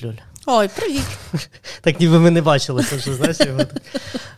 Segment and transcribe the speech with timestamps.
[0.00, 0.58] Привіт, Люля.
[0.58, 1.18] Ой, привіт.
[1.80, 3.40] Так ніби ми не бачилися вже, знаєш.
[3.40, 3.60] Його.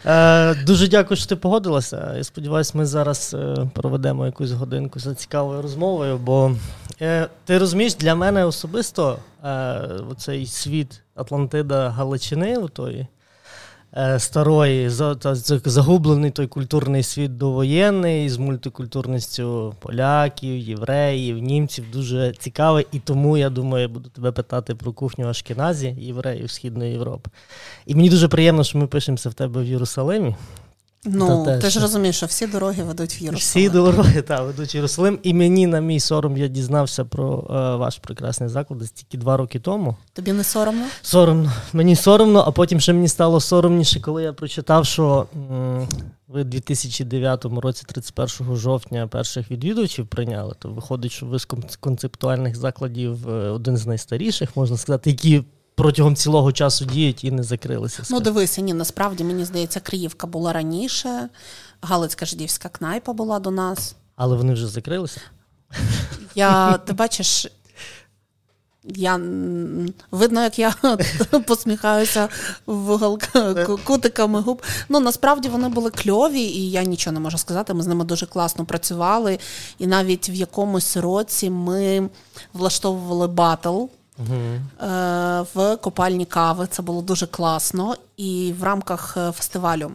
[0.07, 2.15] Е, Дуже дякую, що ти погодилася.
[2.17, 6.57] Я сподіваюся, ми зараз е, проведемо якусь годинку за цікавою розмовою, бо
[7.01, 9.81] е, ти розумієш, для мене особисто е,
[10.19, 13.07] цей світ Атлантида Галичини, тої, Е,
[14.19, 14.91] старої,
[15.65, 22.87] загублений той культурний світ довоєнний з мультикультурністю поляків, євреїв, німців дуже цікавий.
[22.93, 27.31] І тому я думаю, я буду тебе питати про кухню Ашкіназі, євреїв Східної Європи.
[27.87, 30.35] І мені дуже приємно, що ми пишемося в тебе в Єрусалимі.
[31.05, 33.39] Ну, те, ти ж розумієш, що всі дороги ведуть в Єрусалим.
[33.39, 35.19] Всі дороги так, ведуть в Єрусалим.
[35.23, 39.61] І мені на мій сором я дізнався про е, ваш прекрасний заклад тільки два роки
[39.61, 39.97] тому.
[40.13, 40.85] Тобі не соромно?
[41.03, 41.53] Соромно.
[41.73, 45.89] Мені соромно, а потім ще мені стало соромніше, коли я прочитав, що м-
[46.29, 50.55] ви в 2009 році, 31 жовтня, перших відвідувачів прийняли.
[50.59, 51.47] То виходить, що ви з
[51.81, 55.43] концептуальних закладів е, один з найстаріших, можна сказати, які
[55.83, 58.03] протягом цілого часу діють і не закрилися.
[58.11, 61.29] Ну, дивися, ні, насправді мені здається, Криївка була раніше,
[61.81, 63.95] Галицька жидівська кнайпа була до нас.
[64.17, 65.21] Але вони вже закрилися.
[66.35, 67.47] Я, Ти бачиш,
[68.85, 69.21] я
[70.11, 70.75] видно, як я
[71.47, 72.29] посміхаюся
[72.67, 73.19] в
[73.85, 74.63] кутиками губ.
[74.89, 77.75] Ну насправді вони були кльові, і я нічого не можу сказати.
[77.75, 79.39] Ми з ними дуже класно працювали.
[79.79, 82.09] І навіть в якомусь році ми
[82.53, 83.85] влаштовували батл
[84.19, 84.61] uh
[85.55, 86.67] в Копальні кави.
[86.71, 87.97] Це було дуже класно.
[88.17, 89.91] І в рамках е, фестивалю.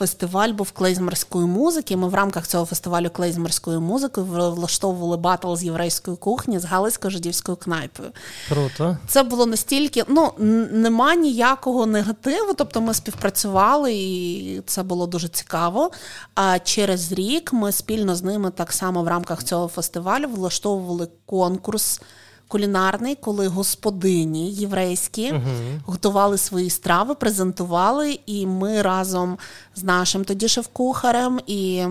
[0.00, 1.96] Фестиваль був клейзмерської музики.
[1.96, 8.10] Ми в рамках цього фестивалю клейзмерської музики влаштовували батл з єврейської кухні з Галицько-жидівською кнайпою.
[8.48, 8.96] Круто.
[9.06, 10.32] Це було настільки, ну
[10.72, 12.54] нема ніякого негативу.
[12.54, 15.90] Тобто ми співпрацювали, і це було дуже цікаво.
[16.34, 22.00] А через рік ми спільно з ними так само в рамках цього фестивалю влаштовували конкурс
[22.50, 25.80] кулінарний, коли господині єврейські uh-huh.
[25.86, 29.38] готували свої страви, презентували, і ми разом
[29.74, 31.84] з нашим тоді шеф-кухарем і.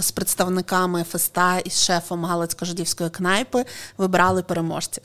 [0.00, 3.64] З представниками феста і з шефом Галицько-жидівської кнайпи
[3.98, 5.02] вибрали переможців.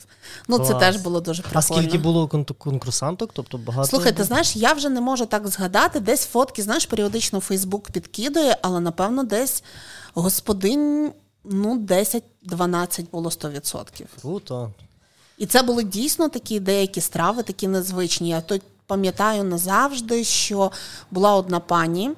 [0.48, 0.68] Ну, Клас.
[0.68, 1.58] це теж було дуже прикольно.
[1.58, 2.28] А скільки було
[2.58, 3.30] конкурсанток?
[3.32, 3.88] Тобто багато?
[3.88, 6.00] Слухай, ти знаєш, я вже не можу так згадати.
[6.00, 9.62] Десь фотки, знаєш, періодично Фейсбук підкидує, але напевно десь
[10.14, 11.12] господин
[11.44, 14.04] ну, 10-12 було 100%.
[14.20, 14.70] Круто.
[15.38, 18.28] І це були дійсно такі деякі страви, такі незвичні.
[18.28, 20.72] Я тут пам'ятаю назавжди, що
[21.10, 22.10] була одна пані,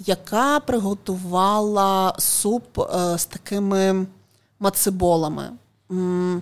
[0.00, 4.06] яка приготувала суп е, з такими
[4.60, 5.50] мациболами.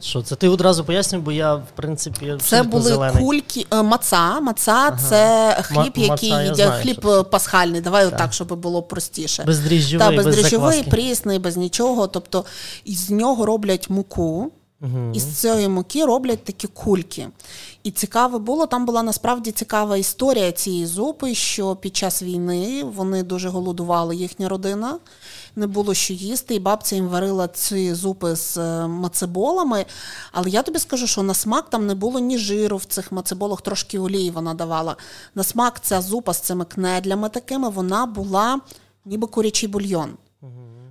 [0.01, 3.25] Що це ти одразу пояснив, бо я в принципі це були зелений.
[3.25, 4.41] кульки е, маца.
[4.41, 4.99] Маца ага.
[5.09, 7.25] це хліб, М- який їдять хліб що...
[7.25, 7.81] пасхальний.
[7.81, 8.15] Давай так.
[8.15, 9.45] отак, щоб було простіше.
[9.45, 12.07] Бездріжджовий, Та, бездріжджовий, без прісний, без нічого.
[12.07, 12.45] Тобто
[12.85, 14.53] із нього роблять муку.
[14.83, 15.13] Угу.
[15.15, 17.29] І з цієї муки роблять такі кульки.
[17.89, 23.23] І цікаве було, там була насправді цікава історія цієї зупи, що під час війни вони
[23.23, 24.99] дуже голодували, їхня родина,
[25.57, 29.85] не було що їсти, і бабця їм варила ці зупи з е, мацеболами.
[30.33, 33.61] Але я тобі скажу, що на смак там не було ні жиру в цих мацеболах,
[33.61, 34.97] трошки олії вона давала.
[35.35, 38.61] На смак ця зупа з цими кнедлями такими, вона була
[39.05, 40.17] ніби курячий бульйон.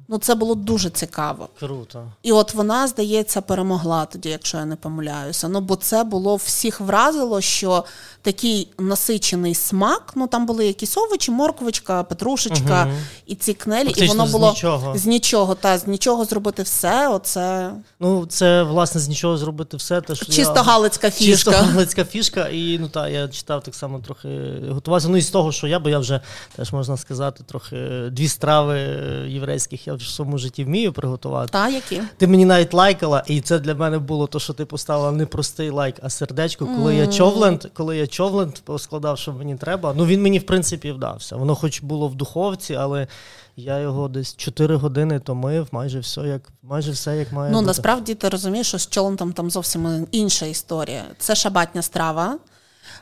[0.09, 1.49] Ну, це було дуже цікаво.
[1.59, 2.03] Круто.
[2.23, 5.47] І от вона, здається, перемогла тоді, якщо я не помиляюся.
[5.47, 7.83] Ну, бо це було всіх вразило, що
[8.21, 10.13] такий насичений смак.
[10.15, 12.97] Ну там були якісь овочі, морковочка, петрушечка угу.
[13.25, 14.97] і ці кнелі, Фактично, і воно було з нічого.
[14.97, 17.09] з нічого, та з нічого зробити все.
[17.09, 20.01] Оце ну це власне з нічого зробити все.
[20.01, 20.61] Те, що чисто я...
[20.61, 21.51] галицька фішка.
[21.51, 22.49] Чисто галицька фішка.
[22.49, 25.09] І ну та я читав так само трохи готувався.
[25.09, 26.21] Ну і з того, що я, бо я вже
[26.55, 27.77] теж можна сказати, трохи
[28.11, 28.79] дві страви
[29.27, 31.51] єврейських я в своєму житті вмію приготувати.
[31.51, 35.11] Та які ти мені навіть лайкала, і це для мене було то, що ти поставила
[35.11, 36.97] не простий лайк, а сердечко, коли mm.
[36.97, 39.93] я човленд, коли я човленд поскладав, що мені треба.
[39.97, 41.35] Ну він мені в принципі вдався.
[41.35, 43.07] Воно, хоч було в духовці, але
[43.55, 47.51] я його десь 4 години томив, майже все як майже все як має.
[47.51, 47.67] Ну бути.
[47.67, 51.03] насправді ти розумієш, що з човлентом там зовсім інша історія.
[51.17, 52.37] Це шабатня страва.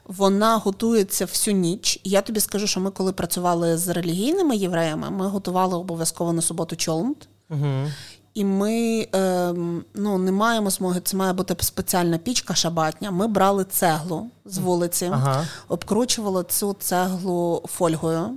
[0.05, 1.99] Вона готується всю ніч.
[2.03, 6.41] І я тобі скажу, що ми, коли працювали з релігійними євреями, ми готували обов'язково на
[6.41, 7.27] суботу чолнт.
[7.49, 7.87] Угу.
[8.33, 9.53] І ми е,
[9.93, 13.11] ну, не маємо змоги, це має бути спеціальна пічка шабатня.
[13.11, 15.45] Ми брали цеглу з вулиці, ага.
[15.67, 18.31] обкручували цю цеглу фольгою,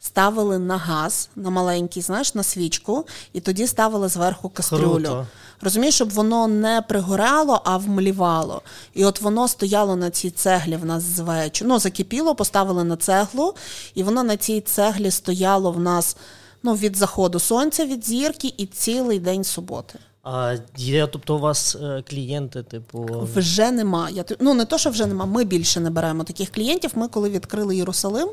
[0.00, 4.92] ставили на газ, на маленький, знаєш, на свічку, і тоді ставили зверху кастрюлю.
[4.92, 5.26] Круто.
[5.60, 8.62] Розумієш, щоб воно не пригорало, а вмлівало.
[8.94, 11.68] І от воно стояло на цій цеглі в нас з вечора.
[11.68, 13.54] Ну, закипіло, поставили на цеглу,
[13.94, 16.16] і воно на цій цеглі стояло в нас
[16.62, 19.98] ну, від заходу сонця, від зірки і цілий день суботи.
[20.22, 23.28] А є, тобто у вас е, клієнти, типу.
[23.34, 24.10] Вже нема.
[24.10, 26.90] Я, Ну не то, що вже нема, ми більше не беремо таких клієнтів.
[26.94, 28.28] Ми, коли відкрили Єрусалим,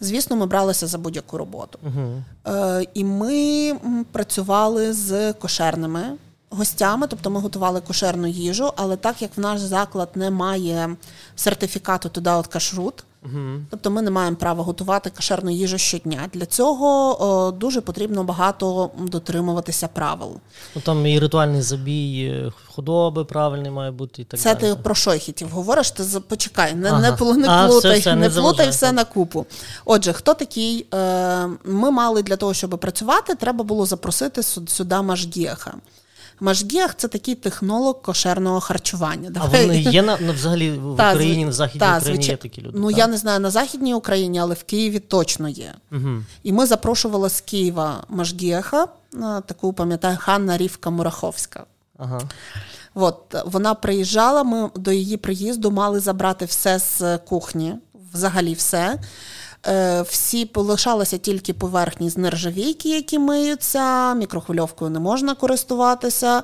[0.00, 1.78] звісно, ми бралися за будь-яку роботу.
[1.82, 2.22] Угу.
[2.56, 3.74] Е, І ми
[4.12, 6.02] працювали з кошерними
[6.50, 10.96] гостями, тобто ми готували кошерну їжу, але так як в наш заклад не має
[11.36, 13.60] сертифікату туди от кашрут, Угу.
[13.70, 16.28] Тобто ми не маємо права готувати кошерну їжу щодня.
[16.32, 20.36] Для цього о, дуже потрібно багато дотримуватися правил.
[20.74, 24.60] Ну там і ритуальний забій худоби правильний має бути і так Це далі.
[24.74, 25.90] ти про шойхітів говориш?
[25.90, 27.00] Ти почекай, не Ага.
[27.00, 29.46] не, не А, плутай, все, все, не не плутай все на купу.
[29.84, 30.86] Отже, хто такий?
[30.94, 35.74] Е, Ми мали для того, щоб працювати, треба було запросити сюди Машгіха.
[36.42, 39.28] Машгіах це такий технолог кошерного харчування.
[39.28, 39.66] А Давай.
[39.66, 42.62] вони є на, на взагалі в Та, Україні, в Західній та, Україні звичай- є такі
[42.62, 42.78] люди.
[42.78, 42.98] Ну так?
[42.98, 45.74] я не знаю на Західній Україні, але в Києві точно є.
[45.92, 46.08] Угу.
[46.42, 48.88] І ми запрошували з Києва Машгіха, е,
[49.46, 51.64] таку пам'ятаю, Ханна Рівка Мураховська.
[51.98, 52.20] Ага.
[52.94, 54.42] От вона приїжджала.
[54.42, 57.74] Ми до її приїзду мали забрати все з кухні,
[58.14, 58.98] взагалі все.
[59.66, 66.42] Е, Всі полишалися тільки поверхні з нержавійки, які миються, мікрохвильовкою не можна користуватися.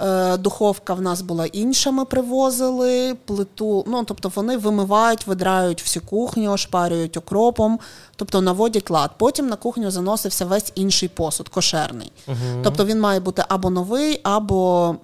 [0.00, 3.84] Е, Духовка в нас була інша, ми привозили, плиту.
[3.86, 7.78] Ну, тобто вони вимивають, видрають всю кухню, ошпарюють окропом,
[8.16, 9.10] тобто наводять лад.
[9.18, 12.12] Потім на кухню заносився весь інший посуд, кошерний.
[12.28, 12.36] Угу.
[12.64, 14.96] Тобто він має бути або новий, або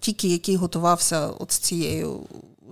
[0.00, 2.20] тільки який готувався от з цією.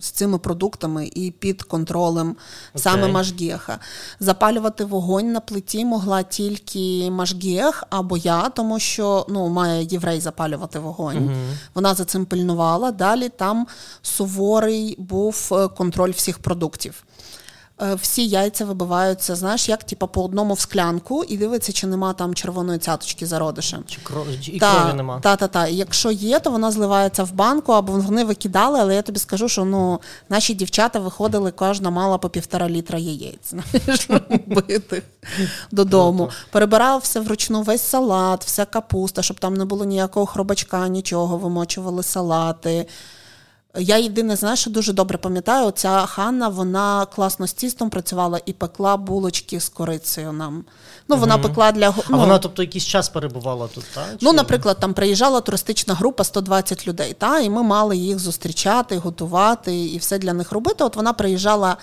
[0.01, 2.37] З цими продуктами і під контролем
[2.75, 3.13] саме Окей.
[3.13, 3.79] Машгєха.
[4.21, 10.79] Запалювати вогонь на плиті могла тільки Машгєх або я, тому що ну, має єврей запалювати
[10.79, 11.17] вогонь.
[11.17, 11.35] Угу.
[11.75, 12.91] Вона за цим пильнувала.
[12.91, 13.67] Далі там
[14.03, 17.05] суворий був е, контроль всіх продуктів.
[17.83, 22.13] Е, Всі яйця вибиваються, знаєш, як типа по одному в склянку, і дивиться, чи нема
[22.13, 23.85] там червоної цяточки зародишем.
[23.87, 24.27] Чи кров...
[24.41, 25.21] чи- і Та, крові нема.
[25.21, 25.67] Та, та, та.
[25.67, 29.49] І Якщо є, то вона зливається в банку, або вони викидали, але я тобі скажу,
[29.49, 33.55] що ну, наші дівчата виходили, кожна мала по півтора літра яєць
[34.47, 35.03] битих
[35.71, 36.31] додому.
[36.51, 42.03] Перебирав все вручну весь салат, вся капуста, щоб там не було ніякого хробачка, нічого, вимочували
[42.03, 42.87] салати.
[43.79, 48.53] Я єдине, знаєш, що дуже добре пам'ятаю, ця Ханна, вона класно з тістом працювала і
[48.53, 50.65] пекла булочки з корицею нам.
[51.09, 54.05] Ну, вона пекла для го- А ну, вона, тобто, якийсь час перебувала тут, так?
[54.21, 59.85] Ну, наприклад, там приїжджала туристична група 120 людей, та, і ми мали їх зустрічати, готувати
[59.85, 60.85] і все для них робити.
[60.85, 61.77] От вона приїжджала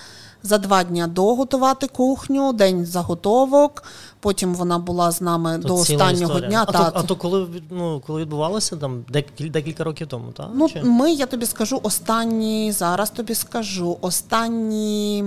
[0.44, 3.84] за два дні до готувати кухню, день заготовок.
[4.22, 6.50] Потім вона була з нами То до останнього історія.
[6.50, 6.66] дня.
[6.68, 10.50] А, та, то, а то коли, ну, коли відбувалося там декілька, років тому, так?
[10.54, 10.84] Ну, Чи?
[10.84, 15.24] ми, я тобі скажу, останні, зараз тобі скажу, останні,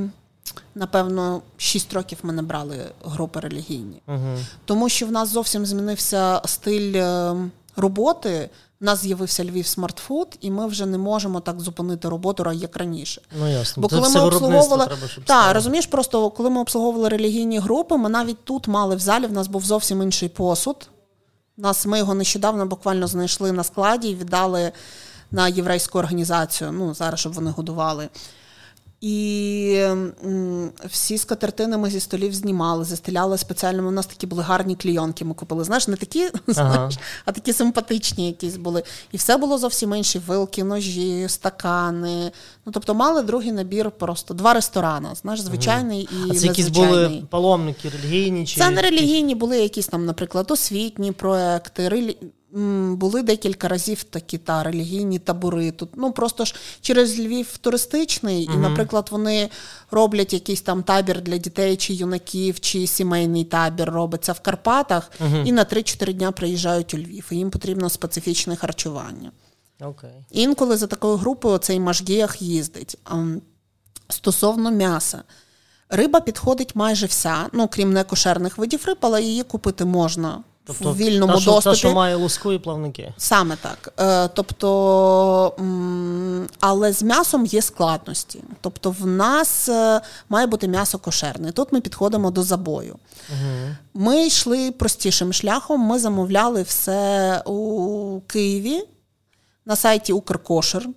[0.74, 4.02] напевно, 6 років ми не брали групи релігійні.
[4.08, 4.38] Угу.
[4.64, 7.34] Тому що в нас зовсім змінився стиль е,
[7.76, 8.50] роботи.
[8.84, 13.22] У нас з'явився Львів смартфуд, і ми вже не можемо так зупинити роботу, як раніше.
[13.40, 13.80] Ну, ясно.
[13.80, 15.52] Бо Це коли все ми обслуговували треба, щоб так, стало.
[15.52, 19.26] розумієш, просто коли ми обслуговували релігійні групи, ми навіть тут мали в залі.
[19.26, 20.88] В нас був зовсім інший посуд.
[21.56, 24.72] Нас ми його нещодавно буквально знайшли на складі і віддали
[25.30, 26.72] на єврейську організацію.
[26.72, 28.08] Ну зараз щоб вони годували.
[29.00, 29.86] І
[30.84, 33.88] всі скатертини ми зі столів знімали, застеляли спеціально.
[33.88, 35.24] У нас такі були гарні клійонки.
[35.24, 35.64] Ми купили.
[35.64, 38.82] Знаєш, не такі, знаєш, а такі симпатичні якісь були.
[39.12, 42.32] І все було зовсім інше: вилки, ножі, стакани.
[42.66, 45.08] Ну тобто мали другий набір, просто два ресторани.
[45.14, 48.46] Знаєш, звичайний і А це якісь були паломники релігійні?
[48.46, 48.60] Чи...
[48.60, 51.88] Це не релігійні, були якісь там, наприклад, освітні проекти.
[51.88, 52.16] Релі...
[52.90, 55.70] Були декілька разів такі та релігійні табори.
[55.70, 59.50] Тут ну просто ж через Львів туристичний, і, наприклад, вони
[59.90, 65.10] роблять якийсь там табір для дітей чи юнаків, чи сімейний табір робиться в Карпатах,
[65.44, 67.26] і на 3-4 дня приїжджають у Львів.
[67.30, 69.32] І їм потрібно специфічне харчування.
[69.80, 70.24] Окей.
[70.30, 72.98] Інколи за такою групою цей Машгіях їздить.
[74.08, 75.22] Стосовно м'яса.
[75.88, 81.32] Риба підходить майже вся, ну крім некошерних видів риб, але її купити можна в вільному
[81.32, 81.74] Тобто та, що, доступі.
[81.74, 83.12] Та, що має луску і плавники.
[83.16, 83.92] Саме так.
[84.00, 88.44] Е, тобто, м, але з м'ясом є складності.
[88.60, 91.52] Тобто, в нас е, має бути м'ясо кошерне.
[91.52, 92.96] Тут ми підходимо до забою.
[93.30, 93.76] Угу.
[93.94, 95.80] Ми йшли простішим шляхом.
[95.80, 98.82] Ми замовляли все у Києві
[99.66, 100.88] на сайті Укркошер.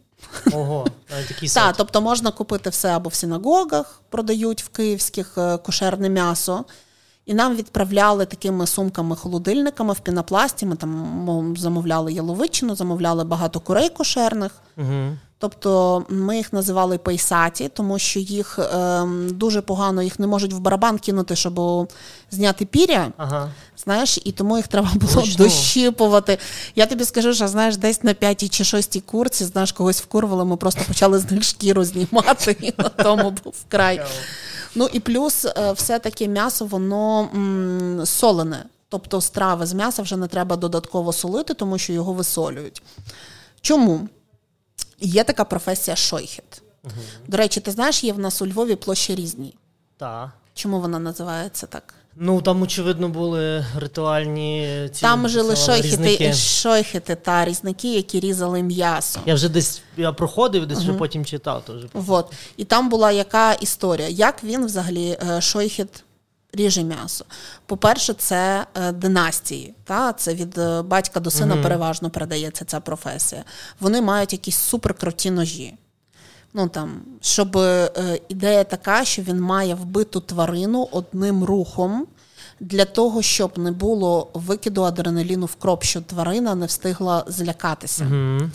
[0.52, 0.88] Ого,
[1.28, 6.66] такий Так, тобто можна купити все або в синагогах, продають в київських е, кошерне м'ясо.
[7.28, 10.66] І нам відправляли такими сумками-холодильниками в пінопласті.
[10.66, 14.52] Ми там замовляли яловичину, замовляли багато курей кошерних.
[14.78, 15.18] Угу.
[15.40, 20.60] Тобто ми їх називали пейсаті, тому що їх е, дуже погано їх не можуть в
[20.60, 21.62] барабан кинути, щоб
[22.32, 23.12] зняти піря.
[23.18, 23.52] Ага.
[23.84, 25.46] Знаєш, і тому їх треба було Ручну.
[25.46, 26.38] дощіпувати.
[26.76, 30.58] Я тобі скажу, що знаєш, десь на п'ятій чи шостій курці, знаєш, когось вкурвали, ми
[30.58, 34.02] просто почали з них шкіру знімати, і на тому був край.
[34.76, 38.64] Ну і плюс, е, все таки м'ясо, воно м, солене.
[38.90, 42.82] Тобто страви з м'яса вже не треба додатково солити, тому що його висолюють.
[43.62, 44.08] Чому?
[45.00, 46.62] Є така професія шойхет.
[46.84, 46.94] Угу.
[47.28, 49.56] До речі, ти знаєш, є в нас у Львові площі різні.
[49.98, 50.30] Так.
[50.54, 51.94] Чому вона називається так?
[52.20, 59.20] Ну там, очевидно, були ритуальні ці Там жили шойхети, шойхети та різники, які різали м'ясо.
[59.26, 60.88] Я вже десь я проходив, десь угу.
[60.88, 61.66] вже потім читав.
[61.66, 61.76] Теж.
[61.94, 62.34] Вот.
[62.58, 66.04] І там була яка історія, як він взагалі е, шойхет
[66.54, 67.26] ріже м'ясо.
[67.66, 69.74] По-перше, це е, династії.
[69.84, 70.14] Та?
[70.14, 71.64] Це від е, батька до сина угу.
[71.64, 73.44] переважно передається ця професія.
[73.80, 75.74] Вони мають якісь суперкруті ножі.
[76.54, 82.08] Ну там, щоб е, ідея така, що він має вбиту тварину одним рухом
[82.60, 88.04] для того, щоб не було викиду адреналіну в кров, щоб тварина не встигла злякатися.
[88.04, 88.50] Mm-hmm.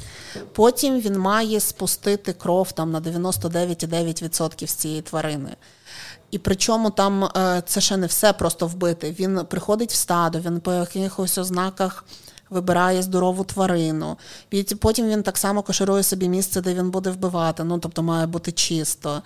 [0.52, 5.56] Потім він має спустити кров там на 99,9% з цієї тварини.
[6.32, 9.16] І причому там е, це ще не все просто вбити.
[9.18, 12.04] Він приходить в стадо, він по якихось ознаках
[12.50, 14.16] вибирає здорову тварину.
[14.80, 17.64] Потім він так само коширує собі місце, де він буде вбивати.
[17.64, 19.22] Ну тобто має бути чисто.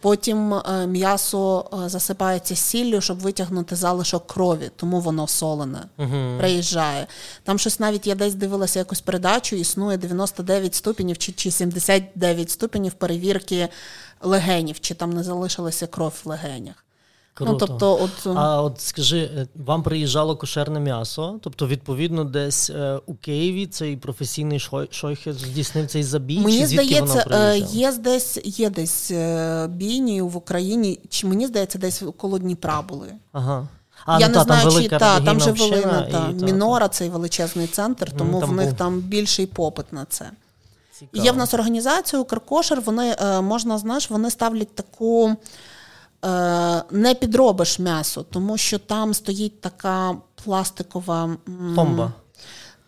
[0.00, 5.78] Потім е, м'ясо е, засипається сіллю, щоб витягнути залишок крові, тому воно солене.
[5.98, 7.06] uh Приїжджає.
[7.42, 13.68] Там щось навіть я десь дивилася якусь передачу, існує 99 ступенів чи 79 ступенів перевірки
[14.22, 16.84] легенів, чи там не залишилася кров в легенях.
[17.40, 17.52] Ну, Круто.
[17.52, 18.36] Ну, тобто, от...
[18.36, 23.96] А от скажи, е, вам приїжджало кошерне м'ясо, тобто, відповідно, десь е, у Києві цей
[23.96, 24.60] професійний
[24.90, 26.38] шойхер здійснив цей забій?
[26.38, 31.78] Мені чи здається, е, є десь є десь е, бійні в Україні, чи мені здається,
[31.78, 33.12] десь коло Дніпра були.
[33.32, 33.68] Ага.
[34.06, 36.88] А, Я ну, не та, знаю, там чи та, там же Волина, та, і, Мінора,
[36.88, 38.78] цей величезний центр, тому в них був.
[38.78, 40.30] там більший попит на це.
[41.10, 41.24] Цікаво.
[41.24, 45.36] Є в нас організація Укркошер, вони можна знаєш, вони ставлять таку.
[46.24, 51.36] Е, не підробиш м'ясо, тому що там стоїть така пластикова
[51.74, 52.12] пломба.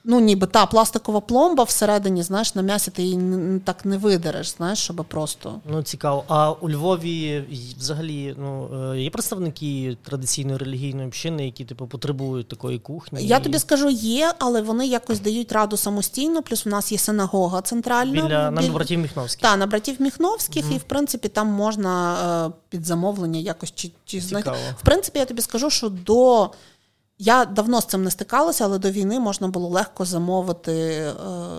[0.07, 4.79] Ну, ніби та пластикова пломба всередині, знаєш, на м'ясі ти її так не видереш, знаєш,
[4.79, 5.61] щоб просто.
[5.71, 6.25] Ну, цікаво.
[6.29, 7.45] А у Львові
[7.79, 13.27] взагалі ну, е, є представники традиційної релігійної общини, які типу потребують такої кухні?
[13.27, 16.43] Я тобі скажу, є, але вони якось дають раду самостійно.
[16.43, 18.23] Плюс у нас є синагога центральна.
[18.23, 19.43] Біля на братів Міхновських.
[19.43, 20.75] Так, на братів Міхновських, угу.
[20.75, 24.51] і в принципі там можна е, під замовлення якось чи, чи знайти.
[24.79, 26.51] В принципі, я тобі скажу, що до.
[27.19, 31.13] Я давно з цим не стикалася, але до війни можна було легко замовити е,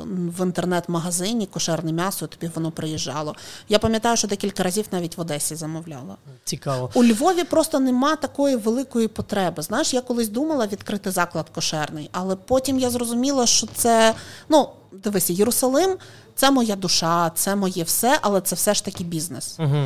[0.05, 3.35] в інтернет-магазині кошерне м'ясо, тобі воно приїжджало.
[3.69, 6.15] Я пам'ятаю, що декілька разів навіть в Одесі замовляла.
[6.43, 6.89] Цікаво.
[6.93, 9.63] У Львові просто нема такої великої потреби.
[9.63, 14.13] Знаєш, я колись думала відкрити заклад кошерний, але потім я зрозуміла, що це
[14.50, 15.97] ну дивися, Єрусалим
[16.35, 19.55] це моя душа, це моє все, але це все ж таки бізнес.
[19.59, 19.85] Угу.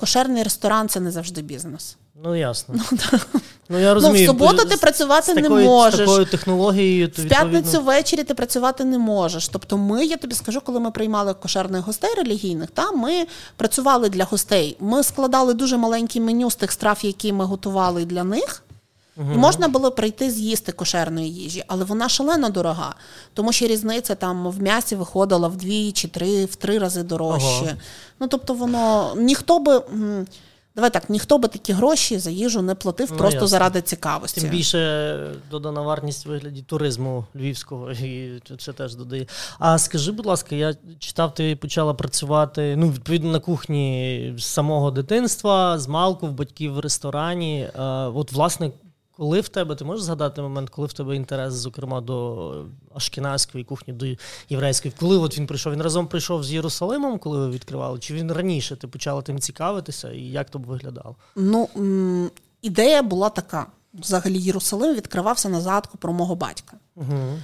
[0.00, 1.96] Кошерний ресторан це не завжди бізнес.
[2.24, 2.74] Ну, ясно.
[2.90, 3.18] Ну,
[3.68, 4.26] ну я розумію.
[4.26, 6.00] Ну, в суботу ти працювати з не такою, можеш.
[6.00, 7.08] З такою технологією.
[7.08, 9.48] То, в п'ятницю ввечері ти працювати не можеш.
[9.48, 14.24] Тобто, ми, я тобі скажу, коли ми приймали кошерних гостей релігійних, та ми працювали для
[14.24, 14.76] гостей.
[14.80, 18.62] Ми складали дуже маленьке меню з тих страв, які ми готували для них.
[19.18, 19.32] Угу.
[19.34, 22.94] І можна було прийти з'їсти кошерної їжі, але вона шалено дорога,
[23.34, 27.64] тому що різниця там в м'ясі виходила в дві чи три, в три рази дорожче.
[27.64, 27.76] Ага.
[28.20, 29.82] Ну тобто, воно ніхто би.
[30.78, 33.46] Давай так, ніхто би такі гроші за їжу не платив ну, просто ясно.
[33.46, 34.40] заради цікавості.
[34.40, 39.26] Тим більше додана вартість в вигляді туризму львівського, і це теж додає.
[39.58, 44.90] А скажи, будь ласка, я читав, ти почала працювати ну, відповідно на кухні з самого
[44.90, 47.68] дитинства, з малку в батьків в ресторані.
[48.14, 48.70] От, власне,
[49.18, 53.94] коли в тебе, ти можеш згадати момент, коли в тебе інтерес, зокрема, до ашкеназької кухні,
[53.94, 54.06] до
[54.48, 55.72] єврейської, коли от він прийшов?
[55.72, 57.98] Він разом прийшов з Єрусалимом, коли ви відкривали?
[57.98, 61.16] Чи він раніше ти почала тим цікавитися, і як то б виглядало?
[61.36, 61.68] Ну,
[62.62, 66.76] ідея була така: взагалі, Єрусалим відкривався на згадку про мого батька.
[66.96, 67.38] Угу.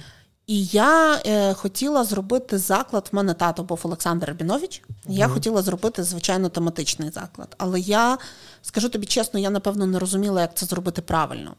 [0.47, 3.09] І я е, хотіла зробити заклад.
[3.11, 4.81] В мене тато був Олександр Рабінович.
[5.07, 7.55] Я хотіла зробити, звичайно, тематичний заклад.
[7.57, 8.17] Але я
[8.61, 11.55] скажу тобі чесно, я напевно не розуміла, як це зробити правильно.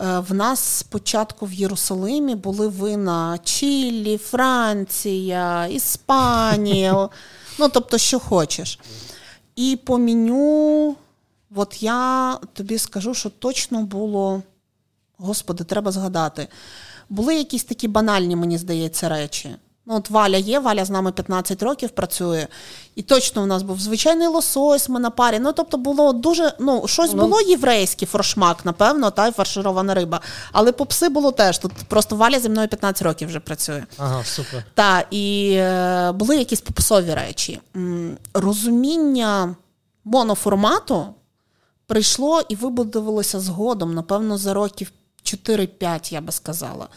[0.00, 7.08] Е, в нас спочатку в Єрусалимі були вина Чилі, Франція, Іспанія,
[7.58, 8.78] ну тобто, що хочеш.
[9.56, 10.96] І по меню,
[11.54, 14.42] от я тобі скажу, що точно було,
[15.18, 16.48] господи, треба згадати.
[17.10, 19.56] Були якісь такі банальні, мені здається, речі.
[19.86, 22.46] Ну, от Валя є, Валя з нами 15 років працює.
[22.94, 25.38] І точно у нас був звичайний лосось, ми на парі.
[25.38, 30.20] Ну, тобто, було дуже, ну, щось ну, було єврейське, форшмак, напевно, та й фарширована риба.
[30.52, 31.58] Але попси було теж.
[31.58, 33.84] Тут просто Валя зі мною 15 років вже працює.
[33.98, 34.64] Ага, супер.
[34.74, 37.60] Так, і е, були якісь попсові речі.
[37.76, 39.56] М, розуміння
[40.04, 41.06] моноформату
[41.86, 44.92] прийшло і вибудувалося згодом, напевно, за років
[45.36, 46.88] 4-5, я би сказала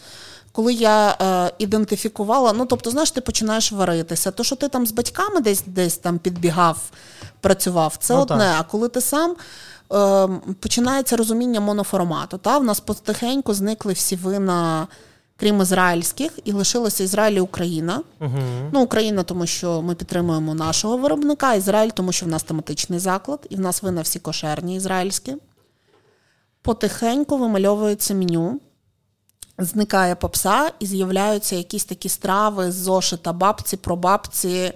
[0.54, 4.30] коли я е, ідентифікувала, ну тобто, знаєш, ти починаєш варитися.
[4.30, 6.78] То, що ти там з батьками десь десь там підбігав,
[7.40, 8.36] працював, це ну, одне.
[8.36, 8.56] Так.
[8.60, 9.36] А коли ти сам
[9.92, 10.28] е,
[10.60, 14.86] починається розуміння моноформату, та в нас потихеньку зникли всі вина.
[15.36, 18.02] Крім ізраїльських, і лишилося Ізраїль і Україна.
[18.20, 18.70] Uh-huh.
[18.72, 23.46] Ну, Україна, тому що ми підтримуємо нашого виробника, Ізраїль, тому що в нас тематичний заклад,
[23.50, 25.34] і в нас вина всі кошерні ізраїльські.
[26.64, 28.60] Потихеньку вимальовується меню
[29.58, 34.48] зникає попса і з'являються якісь такі страви з зошита бабці, про бабці.
[34.48, 34.72] Е,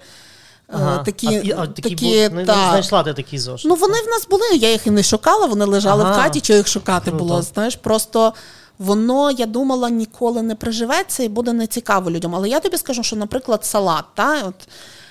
[0.67, 0.97] ага.
[0.97, 2.45] Такі, а, а, такі, такі бу...
[2.45, 2.69] та...
[2.69, 3.69] знайшла ти такі зошити?
[3.69, 6.11] Ну, вони в нас були, я їх і не шукала, вони лежали ага.
[6.11, 7.25] в хаті, що їх шукати Круто.
[7.25, 7.41] було.
[7.41, 8.33] Знаєш, просто
[8.79, 12.35] воно, я думала, ніколи не приживеться і буде нецікаво людям.
[12.35, 14.55] Але я тобі скажу, що, наприклад, салат, та, от,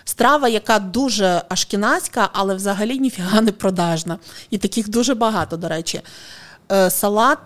[0.05, 4.19] страва, яка дуже ашкінацька, але взагалі ніфіга не продажна.
[4.51, 6.03] І таких дуже багато, до речі.
[6.73, 7.39] Е, салат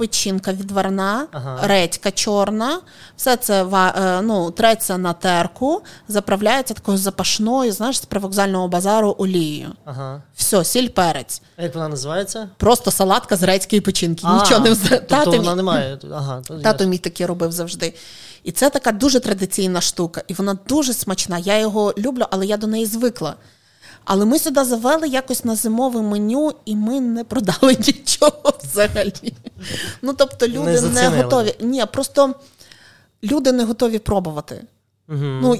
[0.00, 1.58] печінка відварна, ага.
[1.62, 2.80] редька чорна,
[3.16, 9.72] все це е, ну, треться на терку, заправляється такою запашною, знаєш, з привокзального базару олією.
[9.84, 10.22] Ага.
[10.34, 11.42] Все, сіль перець.
[11.56, 12.48] А Як вона називається?
[12.56, 14.22] Просто салатка з редької печінки.
[14.26, 15.56] А, Нічого не тобто тато вона мій...
[15.56, 15.98] немає.
[16.12, 17.94] Ага, Тато мій таке робив завжди.
[18.44, 21.38] І це така дуже традиційна штука, і вона дуже смачна.
[21.38, 23.34] Я його люблю, але я до неї звикла.
[24.04, 29.34] Але ми сюди завели якось на зимове меню, і ми не продали нічого взагалі.
[30.02, 31.54] Ну тобто, люди не, не готові.
[31.60, 32.34] Ні, просто
[33.24, 34.64] люди не готові пробувати.
[35.08, 35.18] Угу.
[35.24, 35.56] Ну,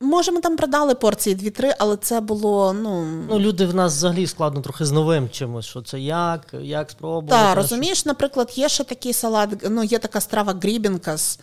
[0.00, 2.72] Може, ми там продали порції дві-три, але це було.
[2.72, 5.66] Ну Ну, люди в нас взагалі складно трохи з новим чимось.
[5.66, 7.42] Що це як, як спробувати.
[7.42, 11.38] Так, розумієш, наприклад, є ще такий салат, ну є така страва грібінкас.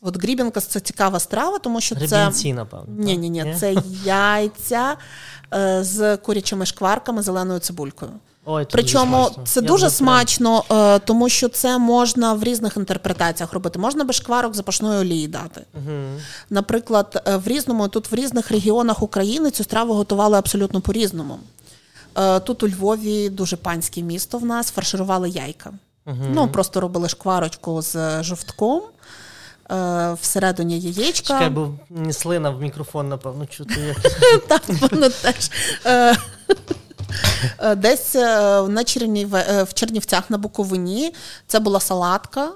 [0.00, 2.54] От грібінкас це цікава страва, тому що Гребінці, це.
[2.54, 2.86] напевно.
[2.88, 4.96] Ні, ні, ні, це яйця
[5.54, 8.10] Е, з курячими шкварками, зеленою цибулькою.
[8.44, 13.52] Ой, Причому дуже це Я дуже смачно, е, тому що це можна в різних інтерпретаціях
[13.52, 13.78] робити.
[13.78, 15.60] Можна без шкварок запашної олії дати.
[15.74, 15.92] Угу.
[16.50, 21.38] Наприклад, е, в різному тут в різних регіонах України цю страву готували абсолютно по-різному.
[22.44, 25.72] Тут у Львові дуже панське місто в нас фарширували яйка.
[26.06, 26.16] Угу.
[26.34, 28.82] Ну просто робили шкварочку з жовтком.
[29.70, 31.34] Е, всередині яєчка.
[31.34, 31.74] Чекай, бо
[32.12, 33.96] слина в мікрофон, напевно, чути.
[34.48, 35.50] Так, воно теж.
[35.84, 36.16] Е,
[37.58, 38.14] е, десь
[38.68, 39.28] на Чернів...
[39.28, 41.14] в Чернівцях на Буковині
[41.46, 42.52] це була салатка,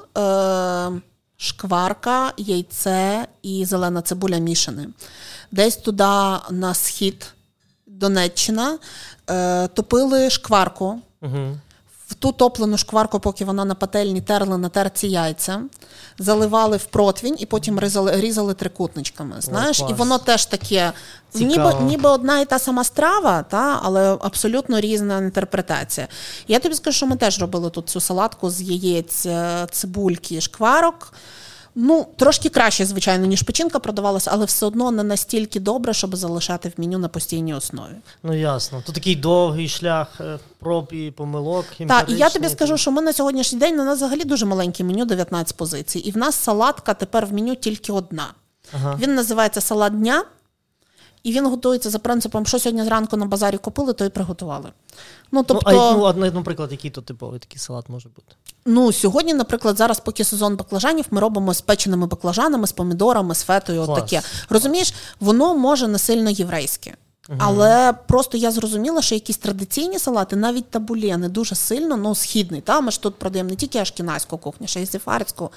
[1.37, 4.89] шкварка, яйце і зелена цибуля мішане.
[5.51, 6.05] Десь туди
[6.51, 7.27] на схід
[7.87, 8.79] Донеччина
[9.75, 11.01] топили шкварку.
[11.23, 11.57] Угу
[12.11, 15.63] в ту топлену шкварку, поки вона на пательні терли на терці яйця,
[16.21, 19.37] заливали в противінь і потім різали різали трикутничками.
[19.39, 20.93] Знаєш, О, і воно теж таке,
[21.35, 26.09] ніби ніби одна і та сама страва, та, але абсолютно різна інтерпретація.
[26.49, 31.13] Я тобі скажу, що ми теж робили тут цю салатку з яєць, е, цибульки, шкварок.
[31.75, 36.69] Ну, трошки краще, звичайно, ніж печінка продавалася, але все одно не настільки добре, щоб залишати
[36.69, 37.95] в меню на постійній основі.
[38.23, 38.83] Ну ясно.
[38.87, 41.65] То такий довгий шлях е, проб і помилок.
[41.89, 44.85] Так, і я тобі скажу, що ми на сьогоднішній день на нас взагалі дуже маленьке
[44.85, 45.99] меню, 19 позицій.
[45.99, 48.27] І в нас салатка тепер в меню тільки одна.
[48.73, 48.99] Ага.
[49.03, 50.25] Він називається салат дня.
[51.23, 54.73] І він готується за принципом, що сьогодні зранку на базарі купили, то і приготували.
[55.33, 58.35] Ну, тобто, ну, а, ну, наприклад, який то типовий такий салат може бути?
[58.67, 63.43] Ну, сьогодні, наприклад, зараз, поки сезон баклажанів, ми робимо з печеними баклажанами, з помідорами, з
[63.43, 63.83] фетою.
[63.83, 64.23] От таке.
[64.49, 66.97] Розумієш, воно може не сильно єврейське.
[67.29, 67.39] Угу.
[67.43, 72.61] Але просто я зрозуміла, що якісь традиційні салати, навіть табулє, не дуже сильно, ну, східний.
[72.61, 72.81] Та?
[72.81, 75.51] Ми ж тут продаємо не тільки ашкінайську кухню, ще й сефарську.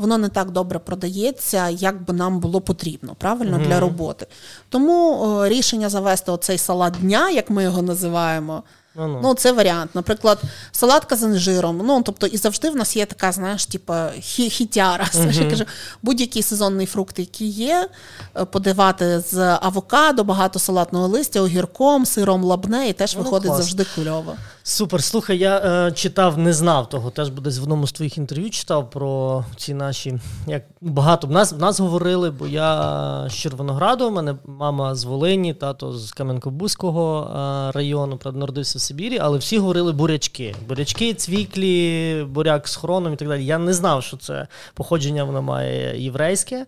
[0.00, 3.66] Воно не так добре продається, як би нам було потрібно, правильно, угу.
[3.66, 4.26] для роботи.
[4.68, 8.62] Тому о, рішення завести оцей салат дня, як ми його називаємо.
[8.94, 9.90] Ну, ну, це варіант.
[9.94, 11.80] Наприклад, салатка з інжиром.
[11.84, 15.04] Ну, тобто, і завжди в нас є така, знаєш, типу, хітяра.
[15.20, 15.50] Uh-huh.
[15.50, 15.64] Кажу,
[16.02, 17.88] будь-який сезонний фрукт, який є,
[18.36, 23.58] е, подавати з авокадо, багато салатного листя, огірком, сиром лабне, і теж ну, виходить клас.
[23.58, 24.36] завжди кульово.
[24.70, 27.10] Супер, слухай, я е, читав, не знав того.
[27.10, 30.18] Теж буде в одному з твоїх інтерв'ю читав про ці наші.
[30.46, 35.04] Як багато в нас в нас говорили, бо я з Червонограду, у мене мама з
[35.04, 37.22] Волині, тато з Кам'янко-Бузького
[37.68, 40.54] е, району, правда, народився в Сибірі, але всі говорили бурячки.
[40.68, 43.44] Бурячки, цвіклі, буряк з хроном і так далі.
[43.44, 46.66] Я не знав, що це походження вона має єврейське,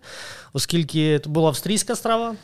[0.53, 2.35] оскільки це була австрійська страва.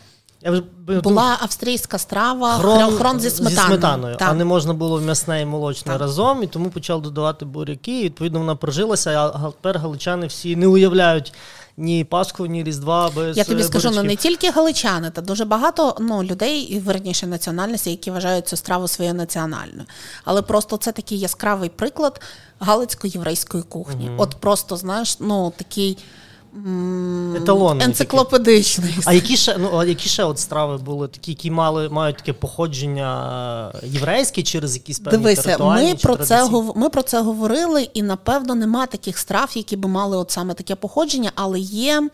[0.41, 0.61] Я
[1.01, 5.45] Була австрійська страва, хрон, хрон зі сметаною, зі сметаною а не можна було м'ясне і
[5.45, 6.01] молочне так.
[6.01, 8.01] разом, і тому почали додавати буряки.
[8.01, 11.33] і, Відповідно, вона прожилася, а тепер галичани всі не уявляють.
[11.77, 15.95] Ні Пасху, ні Різдва без Я тобі скажу, ну не тільки галичани, та дуже багато
[15.99, 19.85] ну, людей, верніше національності, які вважають цю страву своєю національною.
[20.23, 22.21] Але просто це такий яскравий приклад
[22.59, 24.09] галицько-єврейської кухні.
[24.09, 25.97] mm От просто знаєш, ну такий.
[27.35, 28.95] Еталонний енциклопедичний.
[29.05, 32.33] А які ще ну, а які ще от страви були такі, які мали мають таке
[32.33, 38.55] походження єврейське через якісь певні Дивися, ми про це ми про це говорили, і напевно
[38.55, 42.09] нема таких страв, які би мали от саме таке походження, але є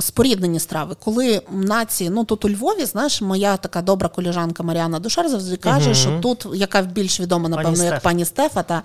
[0.00, 0.96] споріднені страви.
[1.04, 5.86] Коли нації, ну тут у Львові, знаєш, моя така добра коліжанка Маріана Душар завжди каже,
[5.86, 5.94] угу.
[5.94, 8.02] що тут, яка більш відома, напевно, пані як Стеф.
[8.02, 8.82] пані Стефа, та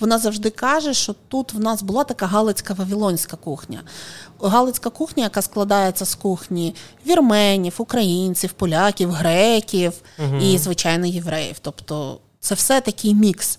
[0.00, 3.80] вона завжди каже, що тут в нас була така галицька вавілонська кухня.
[4.40, 6.74] Галицька кухня, яка складається з кухні
[7.06, 10.36] вірменів, українців, поляків, греків угу.
[10.36, 11.56] і, звичайно, євреїв.
[11.60, 13.58] Тобто це все такий мікс.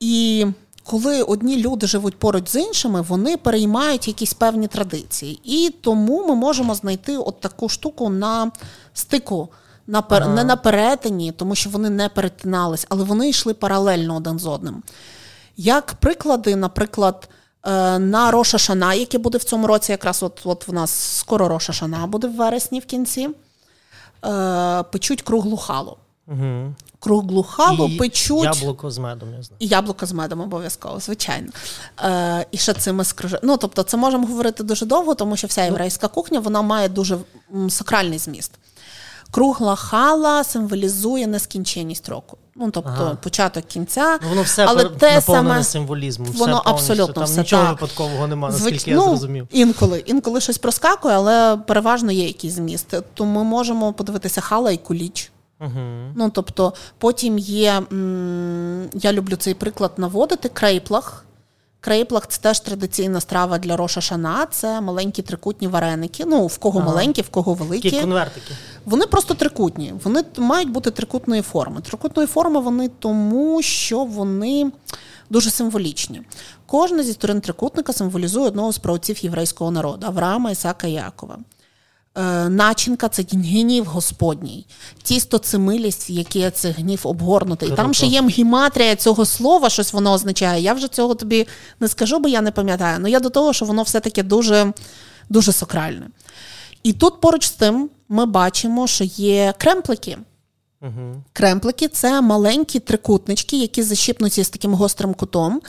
[0.00, 0.46] І
[0.84, 5.40] коли одні люди живуть поруч з іншими, вони переймають якісь певні традиції.
[5.44, 8.50] І тому ми можемо знайти от таку штуку на
[8.94, 9.48] стику,
[9.86, 10.22] на пер...
[10.22, 10.34] ага.
[10.34, 14.82] не на перетині, тому що вони не перетинались, але вони йшли паралельно один з одним.
[15.56, 17.28] Як приклади, наприклад,
[17.64, 21.48] е, на Роша Шана, яке буде в цьому році, якраз от от в нас скоро
[21.48, 23.28] Роша Шана буде в вересні в кінці,
[24.24, 25.96] е, печуть круглу халу.
[26.30, 28.44] Угу круглу халу і печуть.
[28.44, 29.56] Яблуко з медом, я знаю.
[29.58, 31.48] І яблуко з медом обов'язково, звичайно.
[32.02, 33.38] Е, І ще цими скрижи.
[33.42, 37.18] Ну, тобто, це можемо говорити дуже довго, тому що вся єврейська кухня вона має дуже
[37.68, 38.52] сакральний зміст.
[39.30, 42.36] Кругла хала символізує нескінченність року.
[42.56, 43.14] Ну, тобто ага.
[43.22, 44.18] початок кінця.
[44.22, 46.28] Ну, воно все але те саме символізмом.
[46.32, 47.72] Воно все абсолютно там все нічого так.
[47.72, 48.88] випадкового немає, наскільки Звич...
[48.88, 49.48] я ну, зрозумів.
[49.50, 52.94] Інколи інколи щось проскакує, але переважно є якийсь зміст.
[53.14, 55.30] То ми можемо подивитися хала і куліч.
[55.60, 56.12] Угу.
[56.14, 57.82] Ну, тобто, потім є,
[58.94, 61.24] я люблю цей приклад наводити, крейплах.
[61.80, 64.46] Крейплах це теж традиційна страва для Роша Шана.
[64.50, 66.24] Це маленькі трикутні вареники.
[66.26, 66.88] Ну, в кого ага.
[66.88, 67.90] маленькі, в кого великі.
[67.90, 68.54] Такі конвертики.
[68.84, 69.94] Вони просто трикутні.
[70.04, 71.80] Вони мають бути трикутної форми.
[71.80, 74.72] Трикутної форми вони тому, що вони
[75.30, 76.22] дуже символічні.
[76.66, 81.38] Кожна зі сторон трикутника символізує одного з правців єврейського народу Авраама, Ісака і Якова.
[82.18, 84.66] Е, начинка це гнів Господній,
[85.02, 87.68] тісто це милість, в яке це гнів обгорнутий.
[87.68, 87.82] Круто.
[87.82, 90.62] Там ще є гіматрія цього слова, щось воно означає.
[90.62, 91.46] Я вже цього тобі
[91.80, 92.96] не скажу, бо я не пам'ятаю.
[93.00, 94.72] але я до того, що воно все-таки дуже,
[95.28, 96.06] дуже сакральне.
[96.82, 100.18] І тут поруч з тим ми бачимо, що є кремплики.
[100.82, 101.22] Угу.
[101.32, 105.60] Кремплики це маленькі трикутнички, які защіпнуті з таким гострим кутом.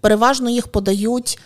[0.00, 1.38] Переважно їх подають.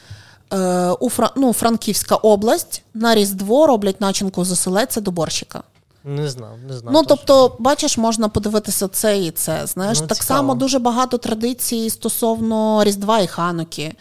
[0.52, 1.30] Е, у Фран...
[1.36, 5.62] ну, Франківська область на Різдво роблять начинку з оселедця до борщика.
[6.04, 6.92] Не знав, не знав.
[6.94, 9.66] Ну, тобто, бачиш, можна подивитися це і це.
[9.66, 10.38] Знаєш, ну, так цікаво.
[10.38, 13.94] само дуже багато традицій стосовно Різдва і Хануки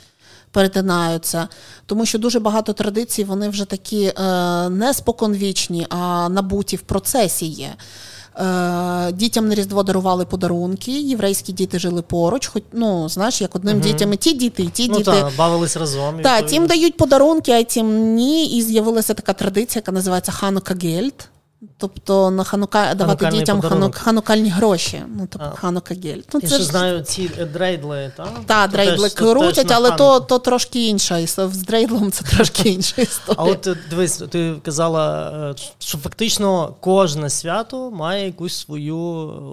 [0.51, 1.47] перетинаються,
[1.85, 4.13] тому що дуже багато традицій, вони вже такі е,
[4.69, 7.69] не споконвічні, а набуті в процесі є.
[8.39, 13.77] Е, дітям на Різдво дарували подарунки, єврейські діти жили поруч, хоч ну знаєш, як одним
[13.77, 13.83] угу.
[13.83, 16.21] дітям і ті діти, і ті ну, діти та, бавились разом.
[16.21, 18.45] Так, тим дають подарунки, а тим ні.
[18.57, 21.29] І з'явилася така традиція, яка називається Ханука Гельд.
[21.77, 25.03] Тобто на ханука давати дітям ханук, ханукальні гроші.
[25.15, 26.21] Ну тобто ханука гель.
[26.33, 28.29] Ну, це Я ще знаю ці дрейдли, так?
[28.45, 31.27] Так, дрейдли крутять, але то то трошки інша.
[31.27, 33.35] З дрейдлом це трошки інша історія.
[33.37, 38.99] А от дивись, ти казала, е, що фактично кожне свято має якусь свою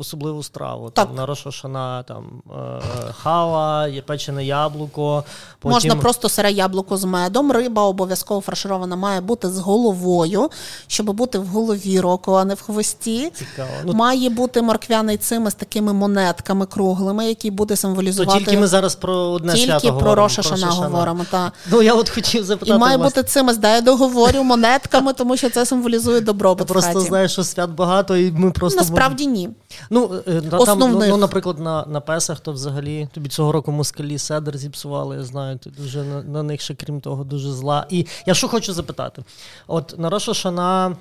[0.01, 0.91] особливу страву.
[0.91, 1.07] Так.
[1.07, 5.25] Там, на Рошошана, там е, хава, є печене яблуко.
[5.59, 5.75] Потім...
[5.75, 7.53] Можна просто сире яблуко з медом.
[7.53, 10.51] Риба обов'язково фарширована має бути з головою,
[10.87, 13.31] щоб бути в голові року, а не в хвості.
[13.35, 13.69] Цікаво.
[13.85, 18.39] Ну, Має бути морквяний цим з такими монетками круглими, які буде символізувати.
[18.39, 20.15] То тільки ми зараз про одне тільки свято про говоримо.
[20.15, 21.25] Роша Шана говоримо.
[21.31, 21.53] Та.
[21.71, 22.77] Ну я от хотів запитати.
[22.77, 23.15] І має вас.
[23.15, 26.67] бути цим, да, я договорю монетками, тому що це символізує добробут.
[26.67, 29.49] Ти Просто знаєш, що свят багато, і ми просто насправді ні.
[29.91, 34.19] Ну е, там, ну, ну, наприклад, на на Песах, то взагалі тобі цього року москалі
[34.19, 35.17] седер зіпсували.
[35.17, 37.87] Я знаю, ти дуже на, на них ще крім того дуже зла.
[37.91, 39.25] І я що хочу запитати:
[39.67, 40.97] от на Роша Шана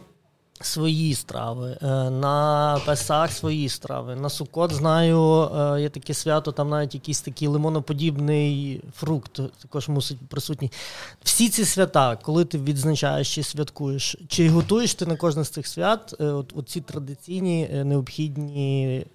[0.62, 4.16] свої страви, е, на Песах свої страви.
[4.16, 10.18] На Сукот знаю, е, є таке свято, там навіть якийсь такий лимоноподібний фрукт також мусить
[10.30, 10.72] присутній.
[11.24, 15.68] Всі ці свята, коли ти відзначаєш чи святкуєш, чи готуєш ти на кожне з цих
[15.68, 19.06] свят е, от, от ці традиційні необхідні,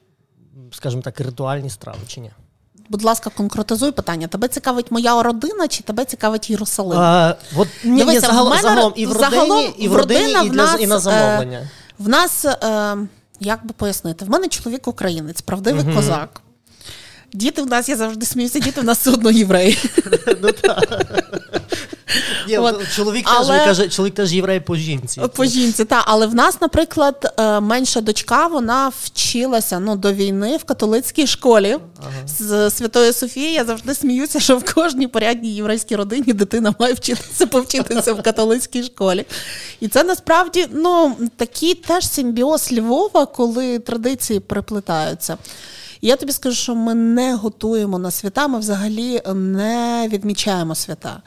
[0.70, 2.30] скажімо так, ритуальні страви чи ні?
[2.90, 4.26] Будь ласка, конкретизуй питання.
[4.26, 6.98] Тебе цікавить моя родина, чи тебе цікавить Єрусалим?
[6.98, 10.46] А, от, ні, Дивися, ні, загал, мене, загалом і в родині, загалом, і в родині,
[10.46, 11.58] і, для, нас, і на замовлення.
[11.58, 12.96] Е, в нас, е,
[13.40, 15.94] як би пояснити, в мене чоловік українець, правдивий угу.
[15.94, 16.40] козак.
[17.32, 19.78] Діти в нас, я завжди сміюся, діти в нас все одно євреї.
[20.42, 21.06] Ну так.
[22.96, 25.20] Чоловік теж каже, чоловік теж єврей по жінці.
[25.34, 26.04] По жінці, так.
[26.06, 31.76] Але в нас, наприклад, е, менша дочка, вона вчилася ну, до війни в католицькій школі
[32.26, 33.52] з Святої Софії.
[33.52, 38.82] Я завжди сміюся, що в кожній порядній єврейській родині дитина має вчитися повчитися в католицькій
[38.82, 39.26] школі.
[39.80, 45.38] І це насправді ну, такий теж симбіоз Львова, коли традиції переплетаються.
[46.02, 51.22] Я тобі скажу, що ми не готуємо на свята, ми взагалі не відмічаємо свята.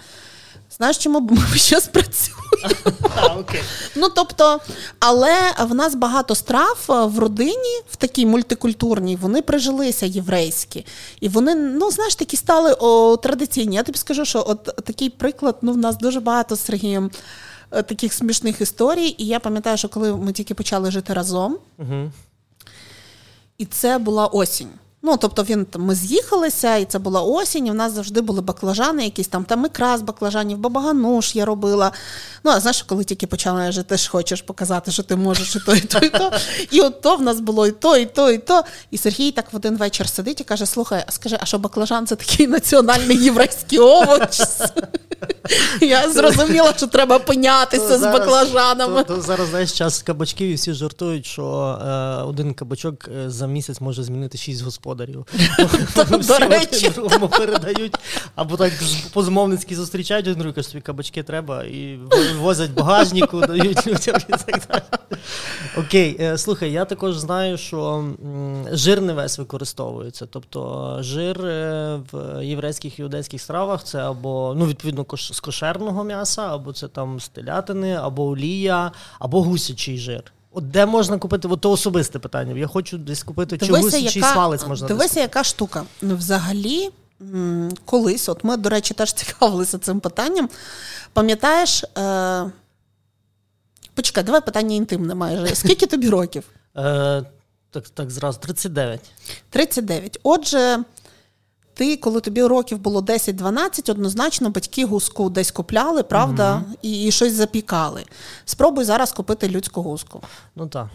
[0.77, 2.43] Знаєш, чому Бо ми щось працюємо?
[3.95, 4.59] Ну тобто,
[4.99, 10.85] але в нас багато страв е, в родині, в такій мультикультурній, вони прижилися єврейські.
[11.19, 13.75] І вони, ну знаєш, такі стали о, традиційні.
[13.75, 17.11] Я тобі скажу, що от такий приклад, ну в нас дуже багато з Сергієм
[17.71, 19.15] е, таких смішних історій.
[19.17, 21.57] І я пам'ятаю, що коли ми тільки почали жити разом,
[23.57, 24.69] і це була осінь.
[25.05, 27.67] Ну, тобто він там ми з'їхалися, і це була осінь.
[27.67, 31.91] і В нас завжди були баклажани, якісь там там ікра з баклажанів, бабагануш я робила.
[32.43, 35.59] Ну, а знаєш, коли тільки почала жити, ти ж хочеш показати, що ти можеш і
[35.59, 36.31] то, і то, і то.
[36.71, 38.63] І от то в нас було і то, і то, і то.
[38.91, 42.07] І Сергій так в один вечір сидить і каже: Слухай, а скажи, а що баклажан
[42.07, 44.41] це такий національний єврейський овоч?
[45.81, 49.05] Я зрозуміла, що треба понятися з баклажанами.
[49.19, 51.43] Зараз знаєш час кабачків, і всі жартують, що
[51.85, 54.92] е, один кабачок е, за місяць може змінити шість господарів.
[56.27, 56.91] До речі.
[57.27, 57.95] передають,
[58.35, 58.73] або так
[59.13, 61.99] по-змовницьки зустрічають, один кажуть, собі кабачки треба, і
[62.39, 64.81] возять багажнику, дають людям і так далі.
[65.77, 68.05] Окей, е, слухай, я також знаю, що
[68.71, 70.25] жир не весь використовується.
[70.25, 71.37] Тобто жир
[72.11, 77.29] в єврейських іудейських стравах це або, ну, відповідно, з кошерного м'яса, або це там з
[77.29, 80.23] телятини, або олія, або гусячий жир.
[80.53, 81.47] От де можна купити?
[81.47, 82.59] От то особисте питання.
[82.59, 84.87] Я хочу десь купити чи гусячий яка, свалець можна.
[84.87, 85.83] Дивися, яка штука.
[86.01, 86.89] Ну, взагалі,
[87.85, 90.49] колись, от ми, до речі, теж цікавилися цим питанням.
[91.13, 92.51] Пам'ятаєш, е...
[93.93, 95.55] почекай, давай питання інтимне майже.
[95.55, 96.43] Скільки тобі років?
[96.77, 97.23] Е,
[97.71, 98.99] Так, так, зразу 39.
[99.49, 100.19] 39.
[100.23, 100.83] Отже,
[101.73, 106.75] ти, коли тобі років було 10-12, однозначно батьки гуску десь купляли, правда, угу.
[106.81, 108.03] і, і щось запікали.
[108.45, 110.21] Спробуй зараз купити людську гуску.
[110.55, 110.87] Ну так.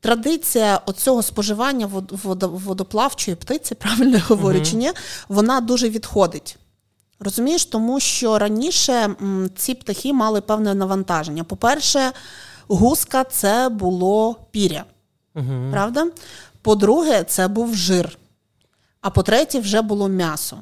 [0.00, 1.86] Традиція оцього споживання
[2.40, 4.66] водоплавчої птиці, правильно говорю угу.
[4.66, 4.92] чи ні,
[5.28, 6.56] вона дуже відходить.
[7.20, 9.14] Розумієш, тому що раніше
[9.56, 11.44] ці птахи мали певне навантаження.
[11.44, 12.12] По-перше,
[12.68, 14.84] гуска це було піря,
[15.34, 15.68] угу.
[15.70, 16.06] правда?
[16.62, 18.18] По-друге, це був жир
[19.00, 20.56] а по-третє, вже було м'ясо.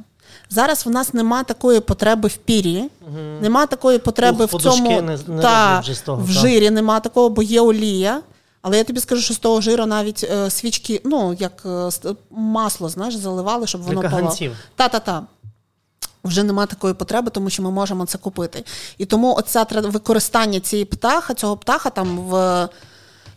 [0.50, 3.18] Зараз в нас нема такої потреби в пірі, угу.
[3.40, 7.42] нема такої потреби Ух, в цьому не, не та, того, в жирі, нема такого, бо
[7.42, 8.20] є олія.
[8.62, 11.90] Але я тобі скажу, що з того жиру навіть е, свічки, ну, як е,
[12.30, 14.36] масло, знаєш, заливали, щоб воно пало.
[14.76, 15.22] Та-та-та.
[16.24, 18.64] Вже нема такої потреби, тому що ми можемо це купити.
[18.98, 22.68] І тому оце використання цієї птаха, цього птаха там в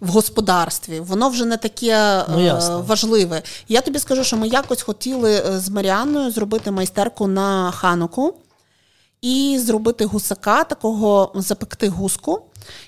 [0.02, 3.42] в господарстві, воно вже не таке ну, е, важливе.
[3.68, 8.34] Я тобі скажу, що ми якось хотіли е, з Маріанною зробити майстерку на хануку
[9.22, 12.42] і зробити гусака, такого запекти гуску.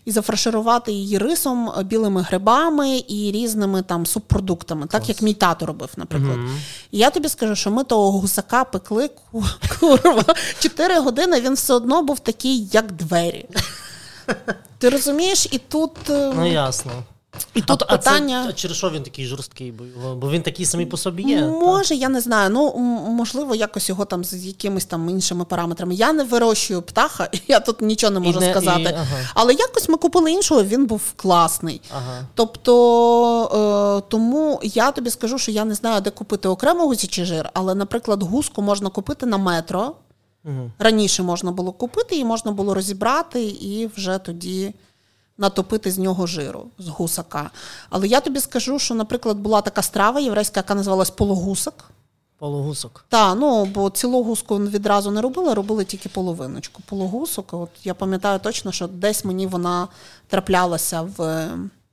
[0.06, 5.66] І зафарширувати її рисом, е, білими грибами і різними там субпродуктами, так як мій тато
[5.66, 6.38] робив, наприклад.
[6.38, 6.58] uh
[6.92, 9.10] І я тобі скажу, що ми того гусака пекли
[9.80, 10.24] курва.
[10.60, 13.50] Чотири години він все одно був такий, як двері.
[14.84, 16.10] Ти розумієш, і тут.
[16.10, 16.92] Е, ну, ясно.
[17.54, 18.40] І тут а, питання...
[18.42, 19.72] А, це, а через що він такий жорсткий?
[19.72, 21.42] Бо, бо він такий самий по собі є?
[21.42, 21.98] Може, так?
[21.98, 22.50] я не знаю.
[22.50, 22.78] Ну,
[23.10, 25.96] можливо, якось його там з якимись там іншими параметрами.
[25.96, 28.82] Я не вирощую птаха, я тут нічого не можу і сказати.
[28.82, 29.18] І, ага.
[29.34, 31.82] Але якось ми купили іншого, він був класний.
[31.96, 32.26] Ага.
[32.36, 37.50] Тобто, е, тому я тобі скажу, що я не знаю, де купити окремо гусячий жир,
[37.54, 39.96] але, наприклад, гуску можна купити на метро.
[40.46, 40.72] Угу.
[40.80, 44.74] Раніше можна було купити, і можна було розібрати і вже тоді
[45.38, 47.52] натопити з нього жиру, з гусака.
[47.90, 51.90] Але я тобі скажу, що, наприклад, була така страва єврейська, яка називалась пологусак.
[52.40, 53.06] Полугусок.
[53.10, 56.82] Так, ну бо цілу гуску відразу не робили, робили тільки половиночку.
[56.90, 59.88] Полугусок, от я пам'ятаю точно, що десь мені вона
[60.28, 61.48] траплялася в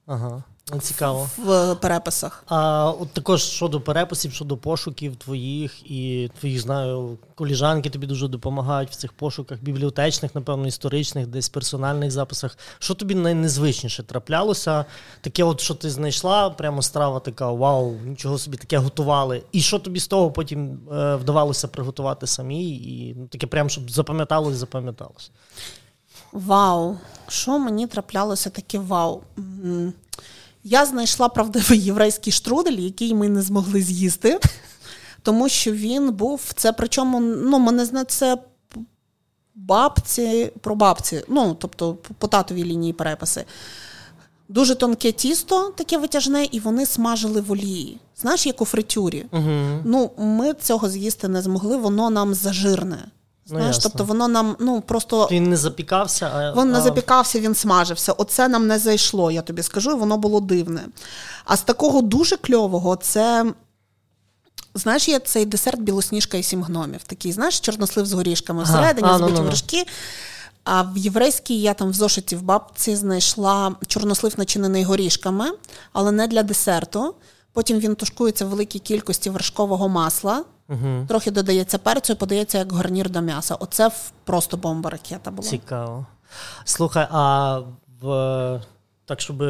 [0.06, 0.42] Ага.
[0.78, 1.28] Цікаво.
[1.38, 2.44] в переписах.
[2.46, 8.90] А от також щодо переписів, щодо пошуків твоїх і твоїх знаю, коліжанки тобі дуже допомагають
[8.90, 12.58] в цих пошуках, бібліотечних, напевно, історичних, десь персональних записах.
[12.78, 14.84] Що тобі найнезвичніше траплялося?
[15.20, 19.42] Таке, от що ти знайшла, прямо страва така, вау, нічого собі таке готували.
[19.52, 22.70] І що тобі з того потім е, вдавалося приготувати самі?
[22.70, 25.30] І ну, таке, прямо щоб запам'яталось, запам'яталось.
[26.32, 26.96] Вау!
[27.28, 29.22] Що мені траплялося таке вау?
[30.64, 34.40] Я знайшла правдивий єврейський штрудель, який ми не змогли з'їсти,
[35.22, 38.38] тому що він був це, причому ну, мене знає, це
[39.54, 43.44] бабці про бабці, ну, тобто по татовій лінії переписи.
[44.48, 47.98] Дуже тонке тісто, таке витяжне, і вони смажили в олії.
[48.16, 49.26] Знаєш, як у фритюрі.
[49.32, 49.80] Угу.
[49.84, 53.04] Ну, ми цього з'їсти не змогли, воно нам зажирне.
[53.52, 57.54] Ну, Знаєш, тобто воно нам ну просто Він не запікався, а він не запікався, він
[57.54, 58.12] смажився.
[58.12, 60.86] Оце нам не зайшло, я тобі скажу, і воно було дивне.
[61.44, 63.52] А з такого дуже кльового, це.
[64.74, 67.02] Знаєш, є цей десерт білосніжка і сім гномів.
[67.06, 69.44] Такий, знаєш, чорнослив з горішками всередині, А, збиті ну, ну.
[69.44, 69.86] вершки.
[70.64, 75.46] А в єврейській я там в зошиті в бабці знайшла чорнослив начинений горішками,
[75.92, 77.14] але не для десерту.
[77.52, 80.44] Потім він тушкується в великій кількості вершкового масла.
[80.68, 81.04] Угу.
[81.08, 83.54] Трохи додається перцю і подається як гарнір до м'яса.
[83.54, 83.90] Оце
[84.24, 85.48] просто бомба ракета була.
[85.48, 86.06] Цікаво.
[86.64, 87.58] Слухай, а
[88.02, 88.60] в
[89.04, 89.40] так, щоб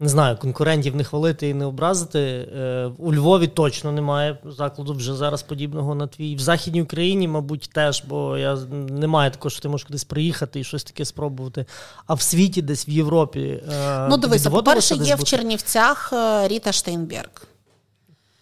[0.00, 2.18] не знаю, конкурентів не хвалити і не образити.
[2.56, 6.36] е, У Львові точно немає закладу вже зараз подібного на твій.
[6.36, 8.54] В Західній Україні, мабуть, теж, бо я
[8.90, 11.66] немає такого, що ти можеш кудись приїхати і щось таке спробувати.
[12.06, 13.62] А в світі, десь в Європі.
[13.72, 15.24] е, Ну, дивися, по-перше, є в?
[15.24, 17.46] Чернівцях е, Ріта Штейнберг.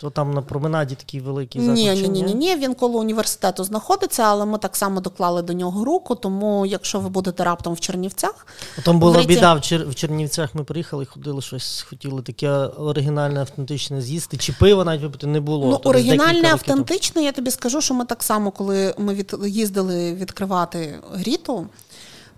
[0.00, 1.78] То там на променаді такий великий заклад.
[1.78, 2.56] Ні, ні, ні, ні, ні.
[2.56, 6.14] Він коло університету знаходиться, але ми так само доклали до нього руку.
[6.14, 8.46] Тому, якщо ви будете раптом в Чернівцях,
[8.84, 9.88] Там була В біда в, Чер...
[9.88, 10.54] в Чернівцях.
[10.54, 14.36] Ми приїхали, ходили щось, хотіли таке оригінальне, автентичне з'їсти.
[14.36, 15.66] Чи пиво навіть випити не було.
[15.70, 19.34] ну То оригінальне, автентичне, я тобі скажу, що ми так само, коли ми від...
[19.46, 21.66] їздили відкривати гріту.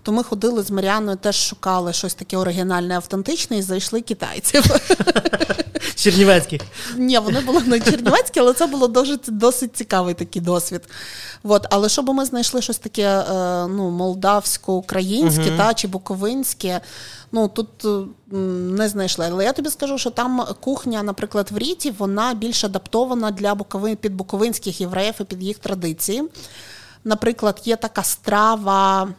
[0.03, 4.63] То ми ходили з Маріаною, теж шукали щось таке оригінальне, автентичне, і зайшли китайців.
[5.95, 6.61] Чернівецьких.
[6.97, 10.81] Ні, вони були не чернівецькі, але це було дуже досить цікавий такий досвід.
[11.43, 15.57] От, але щоб ми знайшли щось таке е, ну, молдавсько-українське Мгм.
[15.57, 16.81] та, чи буковинське,
[17.31, 18.35] ну тут е,
[18.77, 19.27] не знайшли.
[19.31, 23.95] Але я тобі скажу, що там кухня, наприклад, в Ріті, вона більш адаптована для буковин,
[23.95, 26.23] під буковинських євреїв і під їх традиції.
[27.03, 29.09] Наприклад, є така страва.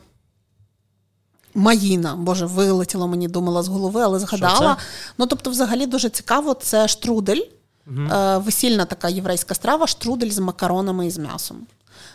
[1.55, 4.77] Маїна, боже, вилетіло мені, думала з голови, але згадала.
[5.19, 7.43] Ну, тобто, взагалі дуже цікаво, це штрудель,
[7.87, 8.09] угу.
[8.37, 11.57] весільна така єврейська страва, штрудель з макаронами і з м'ясом.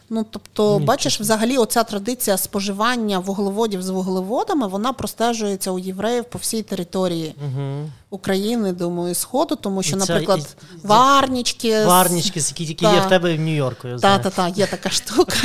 [0.09, 6.39] Ну, тобто, бачиш, взагалі, оця традиція споживання вуглеводів з вуглеводами, вона простежується у євреїв по
[6.39, 7.89] всій території Угу.
[8.09, 10.39] України, думаю, Сходу, тому що, це- наприклад,
[10.83, 11.85] і- варнічки.
[11.85, 12.93] Варнічки, які тільки Та.
[12.93, 13.87] є в тебе в Нью-Йорку.
[13.87, 15.35] Я Та, та, є така штука.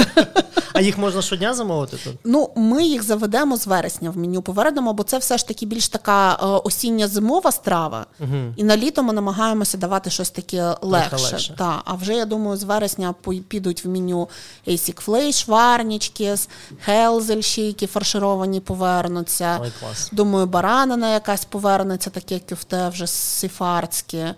[0.74, 2.14] А їх можна щодня замовити тут?
[2.24, 5.88] Ну, ми їх заведемо з вересня в меню повернемо, бо це все ж таки більш
[5.88, 8.06] така е, осіння-зимова страва.
[8.20, 8.36] Угу.
[8.56, 11.16] І на літо ми намагаємося давати щось таке легше.
[11.16, 11.54] легше.
[11.58, 13.14] Та, а вже я думаю, з вересня
[13.48, 14.28] підуть в меню
[14.68, 16.36] Asic Flash, варнічки,
[16.84, 19.58] хелзельші, які фаршировані повернуться.
[19.62, 20.08] Ой, клас.
[20.12, 24.34] Думаю, баранина якась повернеться, таке кюфте вже сифарське.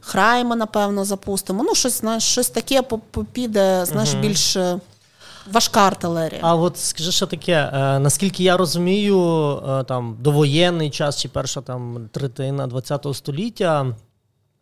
[0.00, 1.62] Храйми, напевно, запустимо.
[1.62, 2.82] Ну, щось, знаєш, щось таке
[3.32, 4.80] піде, знаєш, більш е,
[5.52, 6.40] важка артилерія.
[6.42, 9.18] А от скажи що таке, е, наскільки я розумію,
[9.68, 13.86] е, там довоєнний час чи перша там третина ХХ століття.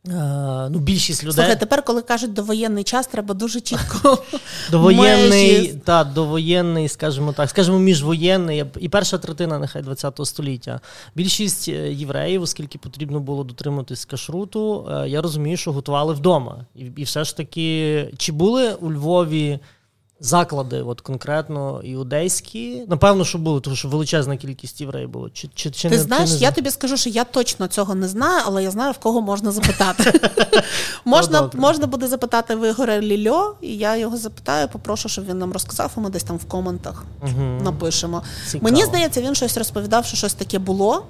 [0.09, 4.19] Е, Ну, більшість людей Слухай, тепер, коли кажуть довоєнний час, треба дуже чітко
[4.71, 10.81] довоєнний, та, довоєнний, скажімо так, скажімо, міжвоєнний і перша третина, нехай ХХ століття.
[11.15, 16.65] Більшість е, євреїв, оскільки потрібно було дотримуватись кашруту, е, я розумію, що готували вдома.
[16.75, 19.59] І, і все ж таки, чи були у Львові
[20.21, 22.85] заклади, от конкретно іудейські?
[22.89, 25.31] Напевно, що були, тому що величезна кількість євреїв було.
[25.31, 27.95] Чи, чи, чи Ти не, знаєш, чи не я тобі скажу, що я точно цього
[27.95, 30.21] не знаю, але я знаю, в кого можна запитати.
[31.05, 35.53] можна, можна буде запитати в Ігоря Лільо, і я його запитаю, попрошу, щоб він нам
[35.53, 37.05] розказав, а ми десь там в коментах
[37.63, 38.23] напишемо.
[38.47, 38.65] Цікаво.
[38.65, 41.07] Мені здається, він щось розповідав, що щось таке було.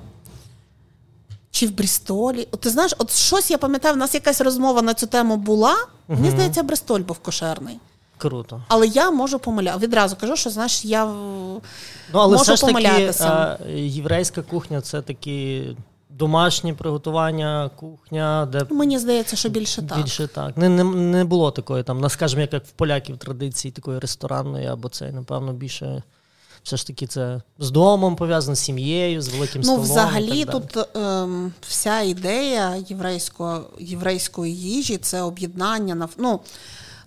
[1.50, 2.48] Чи в Брістолі?
[2.50, 5.74] От ти знаєш, от щось я пам'ятаю, в нас якась розмова на цю тему була.
[6.08, 7.78] Мені здається, Бристоль був кошерний.
[8.18, 8.62] Круто.
[8.68, 9.78] Але я можу помиляти.
[9.78, 11.04] Відразу кажу, що знаєш, я
[12.12, 13.58] Ну, але можу все ж таки помилятися.
[13.74, 15.66] єврейська кухня це таки
[16.10, 19.98] домашнє приготування, кухня, де мені здається, що більше так.
[19.98, 20.56] Більше так.
[20.56, 24.66] Не не, не було такої там, ну, скажімо, як, як в поляків традиції такої ресторанної,
[24.66, 26.02] або це, напевно, більше.
[26.62, 29.80] Все ж таки, це з домом пов'язано, з сім'єю, з великим ну, столом.
[29.80, 36.40] Ну, взагалі, тут ем, вся ідея єврейської єврейської їжі це об'єднання на ну,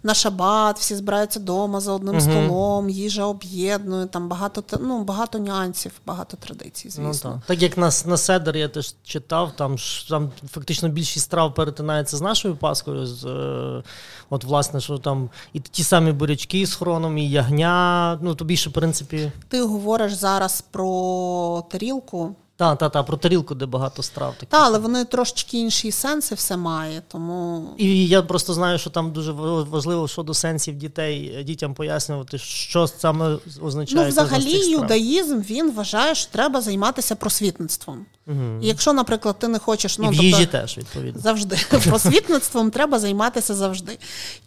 [0.03, 5.39] на шабат, всі збираються вдома за одним uh столом, їжа об'єднує, там багато ну, багато
[5.39, 7.29] нюансів, багато традицій, ну, звісно.
[7.29, 7.45] Ну, так.
[7.47, 9.75] так як на на Седер я теж читав, там
[10.09, 13.05] там фактично більшість страв перетинається з нашою Паскою.
[13.05, 13.83] З, е,
[14.29, 18.19] От, власне, що там і ті самі бурячки з хроном, і ягня.
[18.21, 19.31] Ну, то більше, в принципі.
[19.47, 22.35] Ти говориш зараз про тарілку.
[22.59, 24.35] Так, та, та, про тарілку, де багато страв.
[24.37, 27.01] Так, але вони трошечки інші сенси все має.
[27.07, 27.69] тому...
[27.77, 33.37] І я просто знаю, що там дуже важливо щодо сенсів дітей, дітям пояснювати, що саме
[33.61, 34.03] означає.
[34.03, 38.05] Ну, взагалі, юдаїзм він вважає, що треба займатися просвітництвом.
[38.29, 38.59] Угу.
[38.61, 41.57] І якщо, наприклад, ти не хочеш ну, І в тобто, теж відповідно завжди
[41.89, 43.97] просвітництвом треба займатися завжди.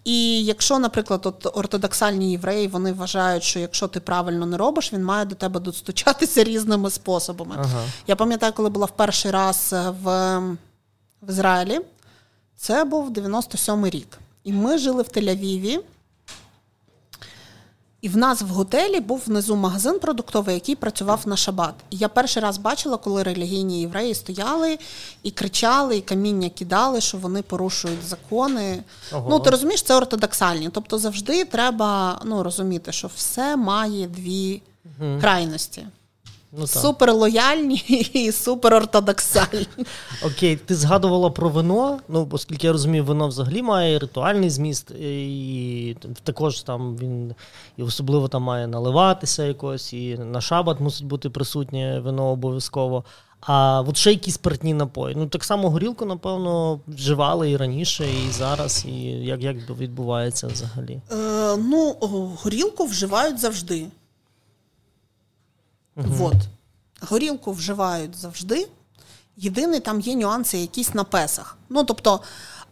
[0.04, 5.04] І якщо, наприклад, от ортодоксальні євреї вони вважають, що якщо ти правильно не робиш, він
[5.04, 7.54] має до тебе достучатися різними способами.
[7.58, 7.84] Ага.
[8.06, 10.38] Я пам'ятаю, коли була в перший раз в,
[11.22, 11.80] в Ізраїлі,
[12.56, 14.18] це був 97-й рік.
[14.44, 15.78] І ми жили в Тель-Авіві.
[18.02, 21.74] І в нас в готелі був внизу магазин продуктовий, який працював на шабат.
[21.90, 24.78] І я перший раз бачила, коли релігійні євреї стояли
[25.22, 28.82] і кричали, і каміння кидали, що вони порушують закони.
[29.12, 29.30] Ого.
[29.30, 30.68] Ну ти розумієш, це ортодоксальні.
[30.72, 35.18] Тобто завжди треба ну, розуміти, що все має дві угу.
[35.20, 35.86] крайності.
[36.58, 37.74] Ну, Супер лояльні
[38.12, 39.66] і супер ортодоксальні.
[40.26, 41.98] Окей, ти згадувала про вино.
[42.08, 47.34] Ну, оскільки я розумію, вино взагалі має ритуальний зміст, і також там він
[47.76, 53.04] і особливо там має наливатися якось, і на шабат мусить бути присутнє вино обов'язково.
[53.40, 55.14] А от ще якісь спиртні напої.
[55.18, 61.00] Ну так само горілку, напевно, вживали і раніше, і зараз, і як як відбувається взагалі?
[61.12, 61.96] Е, Ну,
[62.42, 63.86] горілку вживають завжди.
[65.96, 66.08] Угу.
[66.08, 66.36] Вот.
[67.00, 68.68] Горілку вживають завжди.
[69.36, 71.56] Єдиний там є нюанси якісь на песах.
[71.68, 72.20] Ну, тобто,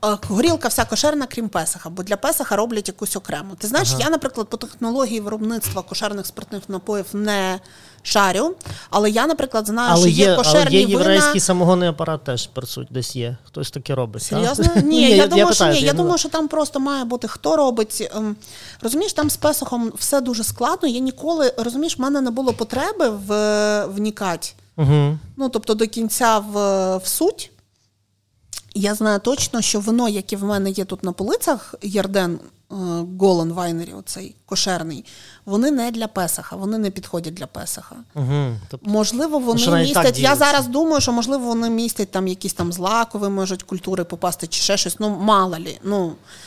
[0.02, 3.54] горілка вся кошерна, крім песаха, бо для песаха роблять якусь окрему.
[3.58, 4.00] Ти знаєш, ага.
[4.00, 7.60] я, наприклад, по технології виробництва кошерних спиртних напоїв не
[8.02, 8.54] шарю,
[8.90, 11.40] але я, наприклад, знаю, але що є, є кошерні але є єврейський вина...
[11.40, 13.36] самогонний апарат теж присуть, десь є.
[13.44, 14.22] Хтось таке робить.
[14.22, 14.64] Серйозно?
[14.76, 15.80] Ні, ні, я, я думаю, я що ні.
[15.80, 18.10] Я думаю, що там просто має бути хто робить.
[18.16, 18.36] Ем,
[18.82, 20.88] розумієш, там з песохом все дуже складно.
[20.88, 24.48] Я ніколи розумієш, в мене не було потреби в вникати.
[24.76, 25.18] Угу.
[25.36, 26.52] Ну, тобто до кінця в,
[26.96, 27.50] в суть.
[28.74, 32.74] Я знаю точно, що вино, яке в мене є тут на полицях, Ярден е,
[33.20, 35.04] Голан Вайнері, оцей кошерний,
[35.44, 37.96] вони не для Песаха, вони не підходять для Песаха.
[38.14, 38.56] Угу.
[38.68, 40.18] Тобто, можливо, вони містять.
[40.18, 44.62] Я зараз думаю, що можливо вони містять там якісь там злакові, можуть культури попасти чи
[44.62, 45.00] ще щось.
[45.00, 45.80] Ну, мало лі.
[45.84, 46.04] Ну,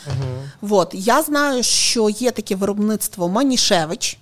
[0.07, 0.25] угу.
[0.61, 0.89] вот.
[0.93, 4.17] Я знаю, що є таке виробництво Манішевич.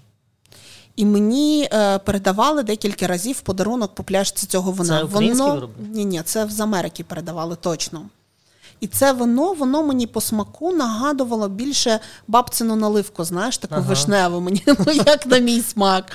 [0.96, 5.00] І мені е, передавали декілька разів подарунок по пляшці цього вина.
[5.00, 8.02] Це Воно ні, ні, це з Америки передавали точно.
[8.82, 13.90] І це вино, воно мені по смаку нагадувало більше бабцину наливку, знаєш, таку ага.
[13.90, 16.06] вишневу мені, ну як на мій смак.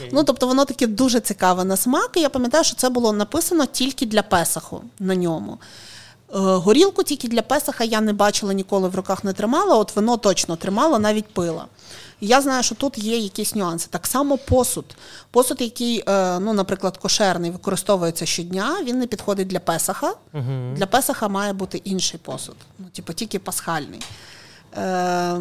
[0.00, 0.08] Okay.
[0.12, 2.10] Ну, тобто воно таке дуже цікаве на смак.
[2.16, 5.58] І я пам'ятаю, що це було написано тільки для песаху на ньому.
[6.34, 10.16] Е, горілку тільки для песаха я не бачила ніколи в руках не тримала, от вино
[10.16, 11.66] точно тримала, навіть пила.
[12.20, 13.88] Я знаю, що тут є якісь нюанси.
[13.90, 14.96] Так само посуд.
[15.30, 20.14] Посуд, який, е, ну, наприклад, кошерний, використовується щодня, він не підходить для песаха.
[20.34, 24.00] uh Для песаха має бути інший посуд, ну, типу, тільки пасхальний.
[24.76, 25.40] Е,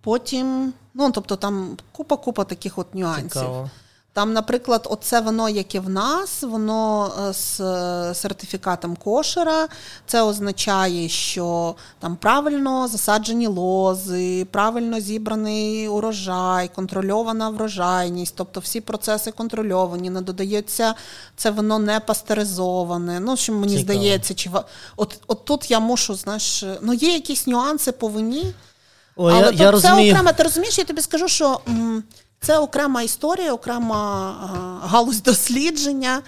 [0.00, 3.30] Потім, ну, тобто там купа-купа таких от нюансів.
[3.30, 3.70] Цікаво.
[4.14, 9.68] Там, наприклад, оце вино, яке в нас, воно е, з е, сертифікатом кошера.
[10.06, 19.30] Це означає, що там правильно засаджені лози, правильно зібраний урожай, контрольована врожайність, тобто всі процеси
[19.30, 20.94] контрольовані, не додається
[21.36, 23.20] це вино не пастеризоване.
[23.20, 23.98] Ну, що мені Цікаво.
[23.98, 24.50] здається, чи
[24.96, 28.54] от, от тут я мушу, знаєш, ну є якісь нюанси по вині.
[29.16, 31.60] О, але я, я це окремо, ти розумієш, я тобі скажу, що.
[31.68, 32.04] М-
[32.42, 36.22] це окрема історія, окрема галузь дослідження.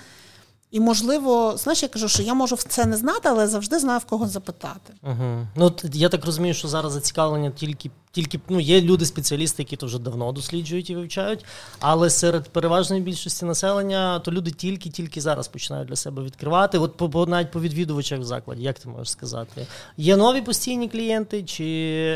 [0.75, 4.05] І, можливо, знаєш, я кажу, що я можу це не знати, але завжди знаю в
[4.05, 4.93] кого запитати.
[5.03, 5.47] Угу.
[5.57, 9.99] Ну, Я так розумію, що зараз зацікавлення тільки тільки ну, є люди-спеціалісти, які то вже
[9.99, 11.45] давно досліджують і вивчають,
[11.81, 16.79] але серед переважної більшості населення то люди тільки-тільки зараз починають для себе відкривати.
[16.79, 19.66] От по навіть по відвідувачах в закладі, як ти можеш сказати?
[19.97, 21.64] Є нові постійні клієнти, чи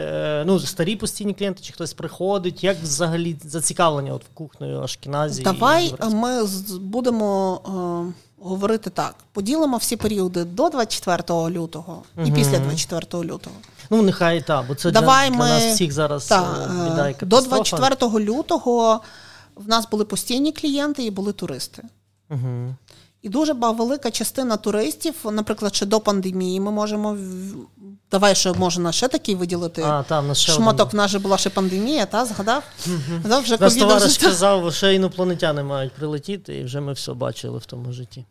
[0.02, 2.64] е, ну, старі постійні клієнти, чи хтось приходить?
[2.64, 5.42] Як взагалі зацікавлення от в кухнею Ашкіназі?
[5.42, 6.44] Давай ми
[6.80, 7.60] будемо
[8.40, 12.32] говорити так: поділимо всі періоди до 24 лютого і угу.
[12.34, 13.56] після 24 лютого.
[13.90, 17.16] Ну, нехай так, бо це Давай для, для нас всіх зараз та, е, біда і
[17.20, 19.00] До 24 лютого
[19.56, 21.82] в нас були постійні клієнти і були туристи.
[22.30, 22.74] Угу.
[23.22, 27.16] І дуже велика частина туристів, наприклад, ще до пандемії, ми можемо
[28.10, 30.86] давай ще можна ще такий виділити а, там, ще шматок.
[30.86, 30.92] Один.
[30.92, 32.62] В нас же була ще пандемія, та згадав?
[32.86, 33.40] Угу.
[33.42, 37.92] вже Нас товариш сказав, що інопланетяни мають прилетіти, і вже ми все бачили в тому
[37.92, 38.24] житті.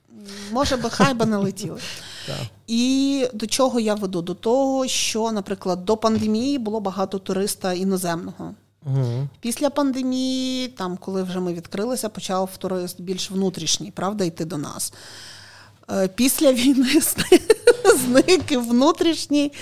[0.52, 1.80] Може би, хай би не летіли.
[2.68, 4.22] І до чого я веду?
[4.22, 8.54] До того, що, наприклад, до пандемії було багато туриста іноземного.
[8.86, 9.28] Угу.
[9.40, 14.94] Після пандемії, там, коли вже ми відкрилися, почав турист більш внутрішній, правда, йти до нас.
[15.92, 17.02] Е, після війни
[18.06, 19.54] зник і внутрішній.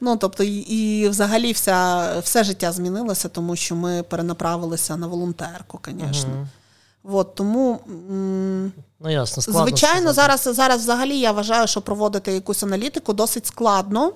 [0.00, 5.80] Ну, тобто, і, і взагалі вся, все життя змінилося, тому що ми перенаправилися на волонтерку,
[5.86, 6.30] звісно.
[6.34, 6.46] Угу.
[7.16, 7.80] От, тому
[9.00, 14.12] ну, ясно, складно звичайно, зараз зараз взагалі я вважаю, що проводити якусь аналітику досить складно.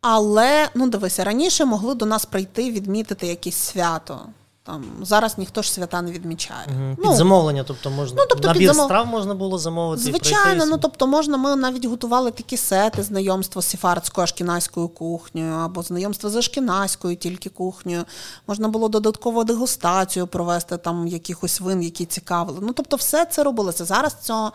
[0.00, 4.20] Але ну дивися, раніше могли до нас прийти відмітити якесь свято.
[4.66, 6.66] Там зараз ніхто ж свята не відмічає.
[6.68, 6.96] Угу.
[6.96, 8.84] Під ну, замовлення, тобто можна ну, тобто, набір замов...
[8.84, 10.02] страв можна було замовити.
[10.02, 15.54] Звичайно, і ну тобто можна, ми навіть готували такі сети знайомства з сефардською ашкіназькою кухнею,
[15.54, 18.04] або знайомство з ашкіназькою тільки кухнею.
[18.46, 22.58] Можна було додаткову дегустацію провести там якихось вин, які цікавили.
[22.62, 23.84] Ну тобто, все це робилося.
[23.84, 24.52] Зараз цього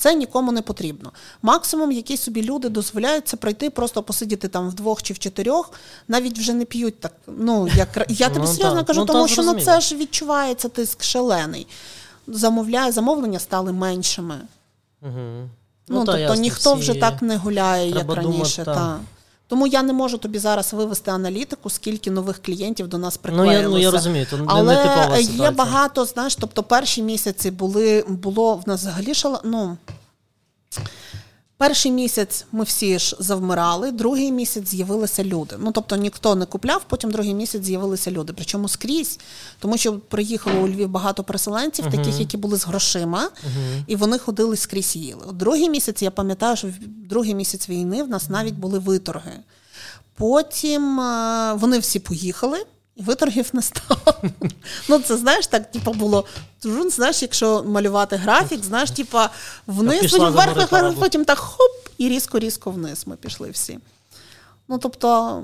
[0.00, 1.12] це нікому не потрібно.
[1.42, 5.72] Максимум, які собі люди дозволяють, це пройти, просто посидіти там вдвох чи в чотирьох,
[6.08, 7.12] навіть вже не п'ють так.
[7.26, 11.02] Ну як я тобі ну, серйозно кажу, ну, тому що ну це ж відчувається тиск
[11.02, 11.66] шалений.
[12.26, 14.40] Замовляє, замовлення стали меншими.
[15.02, 15.12] Угу.
[15.14, 15.48] Ну,
[15.88, 16.80] ну тобто ясно, ніхто всі...
[16.80, 18.64] вже так не гуляє, Треба як раніше.
[18.64, 19.00] Думати, та.
[19.50, 23.68] Тому я не можу тобі зараз вивести аналітику, скільки нових клієнтів до нас приклеїлося.
[23.68, 25.44] Ну, я, ну, я розумію, то Але не типова ситуація.
[25.44, 29.76] є багато, знаєш, тобто перші місяці були, було в нас взагалі шала, ну,
[31.60, 35.56] Перший місяць ми всі ж завмирали, другий місяць з'явилися люди.
[35.58, 38.32] Ну тобто ніхто не купляв, потім другий місяць з'явилися люди.
[38.36, 39.18] Причому скрізь,
[39.58, 41.90] тому що приїхало у Львів багато переселенців, uh-huh.
[41.90, 43.82] таких, які були з грошима, uh-huh.
[43.86, 45.22] і вони ходили скрізь їли.
[45.28, 46.72] От Другий місяць я пам'ятаю, що в
[47.08, 49.32] другий місяць війни в нас навіть були виторги.
[50.14, 52.66] Потім е, вони всі поїхали.
[53.00, 54.14] І виторгів не стало.
[54.88, 56.24] Ну, це знаєш, так типу, було.
[56.90, 59.30] Знаєш, якщо малювати графік, знаєш, типа
[59.66, 63.78] вниз, потім вверх, вверх, потім так хоп, і різко-різко вниз ми пішли всі.
[64.68, 65.42] Ну, тобто,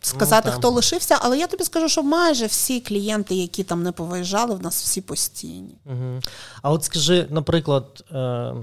[0.00, 3.92] сказати, ну, хто лишився, але я тобі скажу, що майже всі клієнти, які там не
[3.92, 5.76] повиїжджали, в нас всі постійні.
[5.86, 6.20] Угу.
[6.62, 8.04] А от скажи, наприклад.
[8.12, 8.54] Е-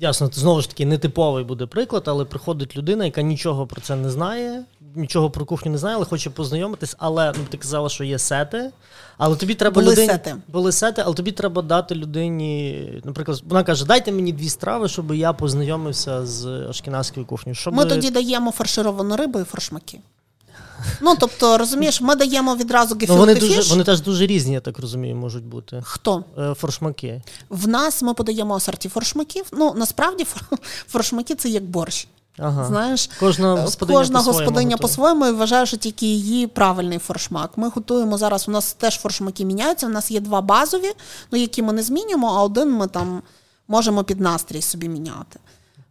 [0.00, 4.10] Ясно, знову ж таки, нетиповий буде приклад, але приходить людина, яка нічого про це не
[4.10, 6.96] знає, нічого про кухню не знає, але хоче познайомитись.
[6.98, 8.70] Але ну ти казала, що є сети.
[9.18, 10.36] Але тобі треба були людині сети.
[10.48, 12.88] були сети, але тобі треба дати людині.
[13.04, 17.54] Наприклад, вона каже: дайте мені дві страви, щоб я познайомився з ашкіназькою кухнею.
[17.54, 17.74] Щоб...
[17.74, 20.00] Ми тоді даємо фаршировану рибу і фаршмаки.
[21.00, 24.60] Ну, тобто, розумієш, ми даємо відразу гефілте ну, Вони дуже, вони теж дуже різні, я
[24.60, 25.82] так розумію, можуть бути.
[25.84, 26.24] Хто?
[26.38, 27.22] Е, форшмаки.
[27.50, 29.44] В нас ми подаємо асорті форшмаків.
[29.52, 30.26] Ну, насправді,
[30.88, 32.08] форшмаки це як борщ.
[32.38, 32.64] Ага.
[32.64, 37.50] Знаєш, Кожна е, господиня, Кожна господиня по-своєму і вважає, що тільки її правильний форшмак.
[37.56, 38.48] Ми готуємо зараз.
[38.48, 39.86] У нас теж форшмаки міняються.
[39.86, 40.92] У нас є два базові,
[41.32, 43.22] ну які ми не змінюємо, а один ми там
[43.68, 45.40] можемо під настрій собі міняти.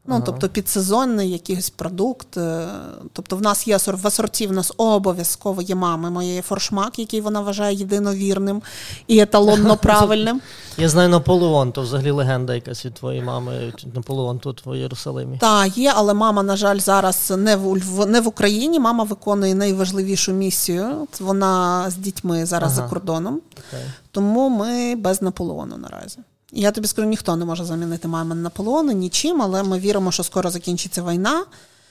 [0.08, 0.24] Ну, ага.
[0.26, 2.38] тобто підсезонний якийсь продукт.
[2.38, 2.68] Е,
[3.14, 7.42] тобто, в нас є в асорті, в нас обов'язково є мами моєї форшмак, який вона
[7.42, 8.62] вважає єдиновірним
[9.08, 10.42] і еталонно правильним.
[10.78, 13.74] Я знаю Наполеон, то взагалі легенда якась від твоєї мами.
[13.94, 15.38] Наполеон тут в Єрусалимі.
[15.38, 18.80] Так, є, але мама, на жаль, зараз не в не в Україні.
[18.80, 21.08] Мама виконує найважливішу місію.
[21.20, 22.88] Вона з дітьми зараз ага.
[22.88, 23.36] за кордоном.
[23.56, 23.84] Okay.
[24.12, 26.20] Тому ми без Наполеону наразі.
[26.52, 30.50] Я тобі скажу, ніхто не може замінити мамин Наполеона нічим, але ми віримо, що скоро
[30.50, 31.46] закінчиться війна.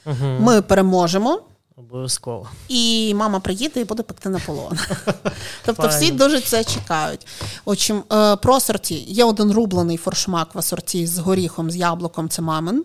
[0.05, 0.25] Угу.
[0.39, 1.41] Ми переможемо.
[1.75, 2.47] Обов'язково.
[2.67, 4.79] І мама приїде і буде пекти Наполеон.
[5.65, 7.27] Тобто всі дуже це чекають.
[7.65, 8.95] Отчим, е, про асорті.
[8.95, 12.83] Є один рублений форшмак в асорті з горіхом, з яблуком, це мамин.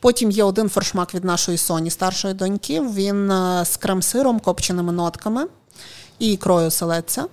[0.00, 2.80] Потім є один форшмак від нашої Соні, старшої доньки.
[2.80, 5.46] Він е, з крем-сиром, копченими нотками
[6.18, 7.24] і ікрою селеться.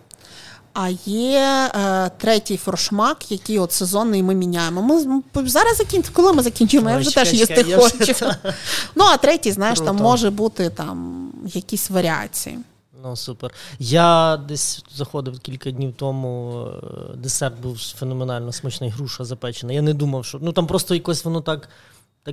[0.74, 4.82] А є е, третій форшмак, який от сезонний ми міняємо.
[4.82, 8.26] Ми зараз закінчимо, коли ми закінчимо, я вже теж їсти хочу.
[8.96, 9.94] Ну, а третій, знаєш, Круто.
[9.94, 12.60] там може бути там якісь варіації.
[13.04, 13.52] Ну, супер.
[13.80, 16.66] Я десь заходив кілька днів тому.
[16.66, 19.74] Е, десерт був феноменально смачний, груша запечена.
[19.74, 21.70] Я не думав, що ну там просто якось воно так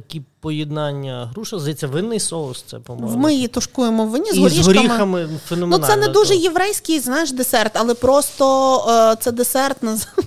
[0.00, 2.64] такі поєднання груша, здається, винний соус.
[2.66, 3.18] Це по-моєму.
[3.18, 5.86] Ми її тушкуємо в вині з І з горіхами феноменально.
[5.88, 8.76] Ну, це не дуже єврейський знаєш, десерт, але просто
[9.12, 9.76] е, це десерт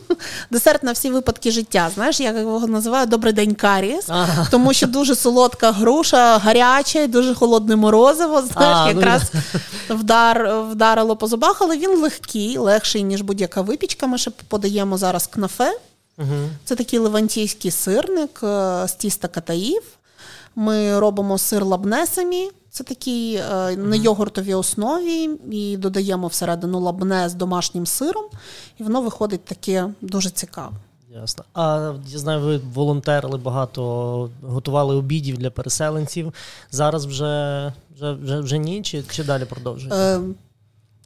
[0.52, 1.92] десерт на всі випадки життя.
[1.96, 4.48] Знаєш, я його називаю Добрий день Каріс, ага.
[4.52, 8.42] тому що дуже солодка груша, гаряча, і дуже холодне морозиво.
[8.42, 9.22] Знаєш, а, ну, якраз
[9.90, 9.96] ну...
[9.96, 14.08] вдар, вдарило по зубах, але він легкий, легший, ніж будь-яка випічка.
[14.08, 15.80] Ми ще подаємо зараз кнафе.
[16.20, 16.50] Угу.
[16.64, 19.84] Це такий левантійський сирник е, з тіста катаїв.
[20.56, 22.50] Ми робимо сир лабнесамі.
[22.72, 28.26] Це такий е, на йогуртовій основі, і додаємо всередину лабне з домашнім сиром,
[28.80, 30.76] і воно виходить таке дуже цікаве.
[31.14, 31.44] Ясно.
[31.54, 36.34] А я знаю, ви волонтерили багато, готували обідів для переселенців.
[36.72, 39.96] Зараз вже вже, вже, вже ні, чи, чи далі продовжуєте?
[39.96, 40.20] Е,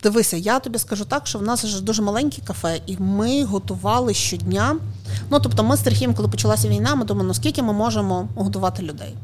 [0.04, 4.14] Дивися, я тобі скажу так, що в нас вже дуже маленьке кафе, і ми готували
[4.14, 4.76] щодня.
[5.30, 8.84] Ну тобто, ми з Сергієм, коли почалася війна, ми думали, ну скільки ми можемо годувати
[8.84, 9.16] людей.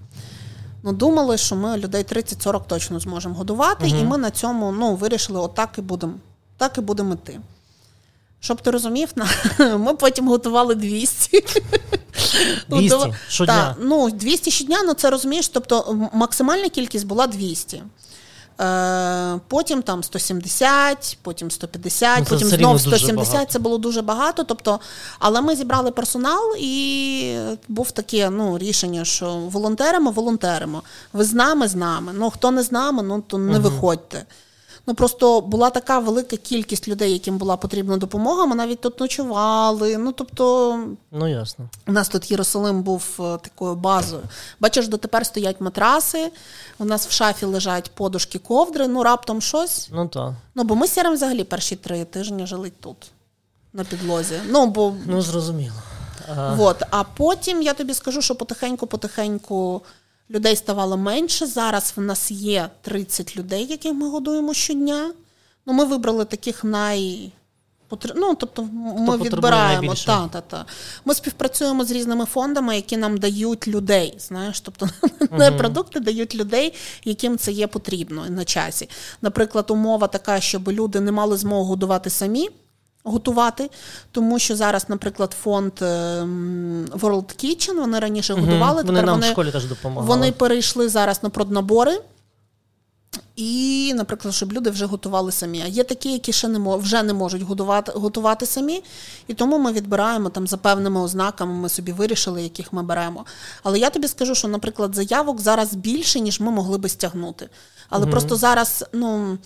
[0.83, 4.95] Ну, думали, що ми людей 30-40 точно зможемо годувати, uh і ми на цьому ну,
[4.95, 6.13] вирішили, отак і будемо
[6.57, 7.39] так і будемо йти.
[8.39, 9.09] Щоб ти розумів,
[9.59, 11.43] ми потім готували 200.
[12.69, 13.53] 200 щодня?
[13.55, 17.83] Так, ну, 200 щодня, ну це розумієш, тобто максимальна кількість була 200.
[18.59, 23.51] Е, потім там 170, потім 150, ну, потім знов 170.
[23.51, 24.43] Це було дуже багато.
[24.43, 24.79] Тобто,
[25.19, 27.37] але ми зібрали персонал, і
[27.67, 30.83] був таке ну, рішення, що волонтеримо, волонтеримо.
[31.13, 32.11] Ви з нами, з нами.
[32.15, 33.69] Ну хто не з нами, ну то не угу.
[33.69, 34.25] виходьте.
[34.89, 38.45] Ну просто була така велика кількість людей, яким була потрібна допомога.
[38.45, 39.97] Ми навіть тут ночували.
[39.97, 40.79] Ну тобто,
[41.11, 44.21] ну ясно, у нас тут Єрусалим був е, такою базою.
[44.59, 46.31] Бачиш, дотепер стоять матраси.
[46.79, 48.87] У нас в шафі лежать подушки, ковдри.
[48.87, 49.89] Ну раптом щось.
[49.91, 50.33] Ну так.
[50.55, 53.11] Ну бо ми з взагалі перші три тижні жили тут.
[53.73, 54.35] На підлозі.
[54.49, 54.93] Ну, бо...
[55.05, 55.75] Ну, зрозуміло.
[56.31, 56.55] Ага.
[56.55, 56.83] Вот.
[56.91, 59.81] А потім я тобі скажу, що потихеньку-потихеньку
[60.29, 61.45] людей ставало менше.
[61.45, 65.11] Зараз в нас є 30 людей, яких ми годуємо щодня.
[65.65, 67.31] Ну, Ми вибрали таких най.
[68.15, 70.65] Ну, тобто ми Хто відбираємо та, та, та.
[71.05, 74.15] Ми співпрацюємо з різними фондами, які нам дають людей.
[74.19, 75.37] Знаєш, тобто uh-huh.
[75.37, 76.73] не продукти дають людей,
[77.03, 78.89] яким це є потрібно на часі.
[79.21, 82.49] Наприклад, умова така, щоб люди не мали змогу годувати самі
[83.03, 83.69] готувати,
[84.11, 88.45] тому що зараз, наприклад, фонд ем, World Kitchen, вони раніше угу.
[88.45, 88.83] готували.
[88.83, 90.07] Вони нам вони, в школі теж допомагали.
[90.07, 92.01] Вони перейшли зараз на проднабори.
[93.35, 95.61] І, наприклад, щоб люди вже готували самі.
[95.61, 98.83] А є такі, які ще не вже не можуть готувати готувати самі,
[99.27, 101.53] і тому ми відбираємо там за певними ознаками.
[101.53, 103.25] Ми собі вирішили, яких ми беремо.
[103.63, 107.49] Але я тобі скажу, що, наприклад, заявок зараз більше, ніж ми могли би стягнути.
[107.89, 108.11] Але угу.
[108.11, 109.37] просто зараз, ну.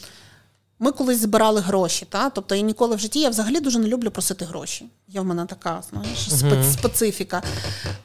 [0.84, 2.30] Ми колись збирали гроші, та?
[2.30, 4.86] тобто я ніколи в житті я взагалі дуже не люблю просити гроші.
[5.08, 6.74] Є в мене така знаєш, uh-huh.
[6.74, 7.42] специфіка.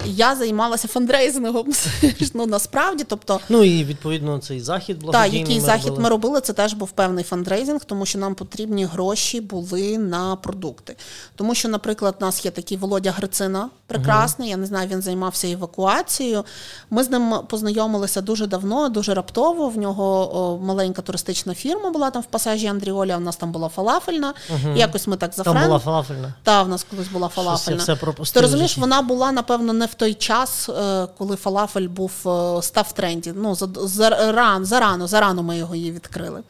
[0.07, 1.73] Я займалася фандрейзингом
[2.35, 3.05] ну, насправді.
[3.09, 3.41] тобто...
[3.49, 6.03] Ну і відповідно цей захід благодійний Так, який ми захід робили.
[6.03, 10.97] ми робили, це теж був певний фандрейзинг, тому що нам потрібні гроші були на продукти.
[11.37, 14.51] Тому що, наприклад, у нас є такий Володя Грицина, прекрасний, uh-huh.
[14.51, 16.45] я не знаю, він займався евакуацією.
[16.91, 19.69] Ми з ним познайомилися дуже давно, дуже раптово.
[19.69, 23.17] В нього о, маленька туристична фірма була там в пасажі Андріоля.
[23.17, 24.35] У нас там була фалафельна.
[24.53, 24.77] Uh-huh.
[24.77, 26.35] Якось ми так за Там була фалафельна?
[26.43, 27.79] Так, в нас колись була фалафельна.
[27.79, 27.97] Все
[28.33, 32.87] Ти розумієш, вона була, напевно, не в той час, е, коли фалафель був е, став
[32.89, 33.33] в тренді.
[33.37, 36.43] Ну, зарано, зарано, зарано ми його її відкрили.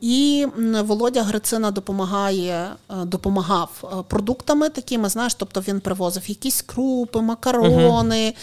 [0.00, 0.46] І
[0.84, 8.28] Володя Грицина допомагає, е, допомагав продуктами такими, знаєш, тобто він привозив якісь крупи, макарони.
[8.28, 8.34] uh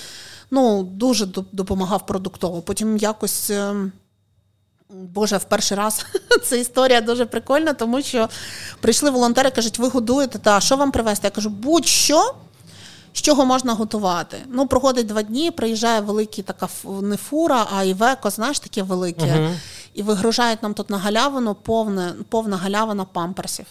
[0.51, 2.61] Ну, дуже допомагав продуктово.
[2.61, 3.91] Потім якось ем,
[4.89, 6.05] Боже, в перший раз
[6.43, 8.29] ця історія дуже прикольна, тому що
[8.81, 11.27] прийшли волонтери, кажуть, ви годуєте, та що вам привезти?
[11.27, 12.35] Я кажу, будь-що,
[13.13, 14.37] з чого можна готувати.
[14.47, 16.69] Ну, проходить два дні, приїжджає великий така
[17.01, 19.25] не фура, а івеко, знаєш, таке велике.
[19.25, 19.55] Uh-huh.
[19.93, 23.65] І вигружають нам тут на галявину повне, повна галявина памперсів.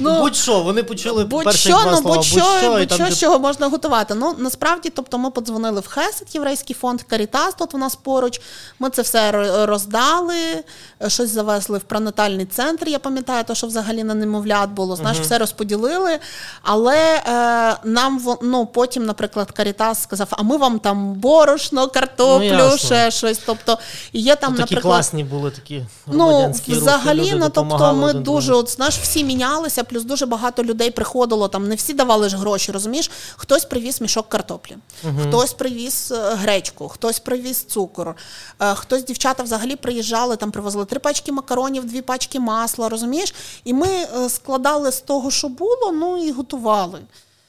[0.00, 3.68] Ну, Будь-що, вони почули будь перші два ну, слова, будь-що, будь-що, будь-що з чого можна
[3.68, 4.14] готувати.
[4.14, 8.40] Ну, насправді, тобто ми подзвонили в Хесед, єврейський фонд Карітас, тут у нас поруч.
[8.78, 9.32] Ми це все
[9.66, 10.64] роздали,
[11.06, 12.88] щось завезли в пронатальний центр.
[12.88, 14.96] Я пам'ятаю, то, що взагалі на немовлят було.
[14.96, 16.18] Знаєш, все розподілили.
[16.62, 22.78] Але е, нам ну, потім, наприклад, Карітас сказав: а ми вам там борошно, картоплю, ну,
[22.78, 23.40] ще щось.
[23.46, 23.78] Тобто,
[24.12, 28.70] є там, ну, такі наприклад, класні були такі Ну, взагалі, ну, тобто ми дуже от,
[28.70, 31.48] знаєш, всі мінялися, плюс дуже багато людей приходило.
[31.48, 33.10] Там не всі давали ж гроші, розумієш?
[33.36, 38.16] Хтось привіз мішок картоплі, uh хтось привіз е, гречку, хтось привіз цукор,
[38.60, 43.34] е, хтось дівчата взагалі приїжджали, там привозили три пачки макаронів, дві пачки масла, розумієш?
[43.64, 47.00] І ми е, складали з того, що було, ну і готували.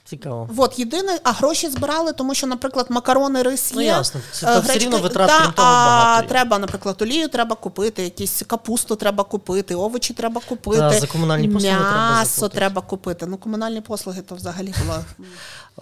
[0.09, 0.49] Цікаво.
[0.57, 3.87] От єдине, а гроші збирали, тому що, наприклад, макарони, рис Ну, є.
[3.87, 4.21] ясно.
[4.31, 6.29] Це е, все рівно витрат, та, крім того, а багато є.
[6.29, 11.47] треба, наприклад, олію треба купити, якісь капусту треба купити, овочі треба купити, Та, за комунальні
[11.47, 13.25] послуги треба м'ясо треба, треба купити.
[13.25, 14.99] Ну, комунальні послуги то взагалі було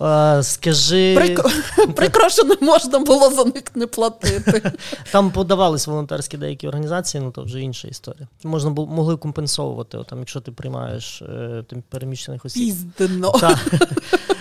[0.02, 1.50] Е, скажи, прикро,
[1.96, 4.72] прикро, що не можна було за них не платити.
[5.12, 8.28] там подавались волонтерські деякі організації, ну то вже інша історія.
[8.44, 12.64] Можна було могли компенсовувати, там, якщо ти приймаєш е, тим переміщених осіб.
[12.64, 13.32] Піздено.
[13.32, 13.58] Так.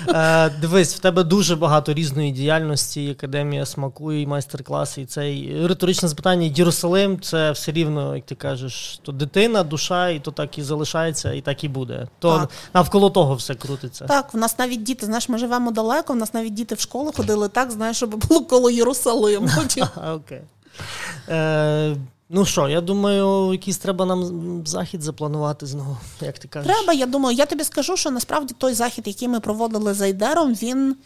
[0.08, 5.34] Е, Дивись, в тебе дуже багато різної діяльності, і академія смаку, і майстер-класи, і це
[5.34, 6.52] і риторичне запитання.
[6.54, 11.32] Єрусалим це все рівно, як ти кажеш, то дитина, душа, і то так і залишається,
[11.32, 12.08] і так і буде.
[12.18, 12.50] То Так.
[12.74, 14.04] навколо того все крутиться.
[14.04, 17.12] Так, в нас навіть діти, знаєш, ми живемо далеко, в нас навіть діти в школу
[17.16, 19.48] ходили так, знаєш, щоб було коло Єрусалиму.
[20.14, 20.42] Окей.
[21.28, 21.96] Е,
[22.28, 26.72] ну що, я думаю, якийсь треба нам захід запланувати знову, як ти кажеш.
[26.72, 30.54] Треба, я думаю, я тобі скажу, що насправді той захід, який ми проводили за Айдером,
[30.54, 30.96] він.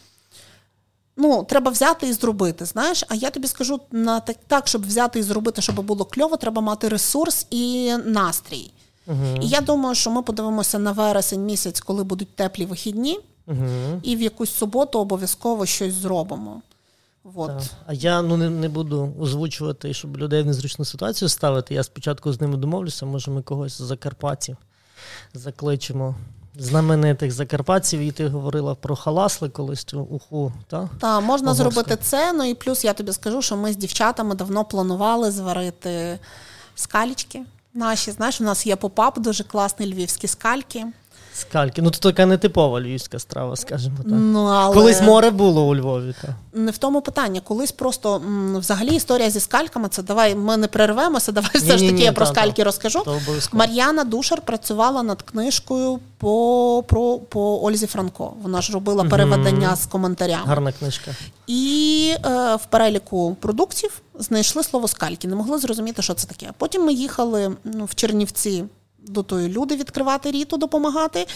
[1.17, 2.65] Ну, треба взяти і зробити.
[2.65, 6.37] Знаєш, а я тобі скажу на так, так, щоб взяти і зробити, щоб було кльово,
[6.37, 8.73] треба мати ресурс і настрій.
[9.07, 9.39] Угу.
[9.43, 13.19] І я думаю, що ми подивимося на вересень місяць, коли будуть теплі вихідні,
[13.51, 14.01] Угу.
[14.03, 16.63] і в якусь суботу обов'язково щось зробимо.
[17.35, 17.49] От.
[17.49, 17.63] Так.
[17.87, 21.75] А я ну не, не буду озвучувати, щоб людей в незручну ситуацію ставити.
[21.75, 24.57] Я спочатку з ними домовлюся, може ми когось з Закарпатів
[25.35, 26.15] закличемо.
[26.59, 30.89] Знаменитих закарпатців, і ти говорила про халасли колись уху, так?
[31.01, 32.33] Та можна Ого, зробити це.
[32.33, 36.19] Ну і плюс я тобі скажу, що ми з дівчатами давно планували зварити
[36.75, 37.43] скалочки.
[37.75, 40.87] Наші, знаєш, у нас є попап, дуже класний львівські скальки.
[41.41, 41.83] Скальки.
[41.83, 44.07] Ну, то така не типова львівська страва, скажімо так.
[44.07, 44.75] Ну, але...
[44.75, 46.31] Колись море було у Львові, так.
[46.53, 47.41] Не в тому питання.
[47.41, 51.33] Колись просто м, взагалі історія зі скальками це давай ми не перервемося.
[51.33, 52.65] Давай все ж таки я про та, скальки та.
[52.65, 53.03] розкажу.
[53.53, 58.33] Мар'яна Душар працювала над книжкою по, про, по Ользі Франко.
[58.43, 60.43] Вона ж робила переведення з коментарями.
[60.47, 61.11] Гарна книжка.
[61.47, 66.53] І е, в переліку продуктів знайшли слово скальки, не могли зрозуміти, що це таке.
[66.59, 68.65] Потім ми їхали ну, в Чернівці
[69.07, 71.27] до тої люди відкривати ріту, допомагати.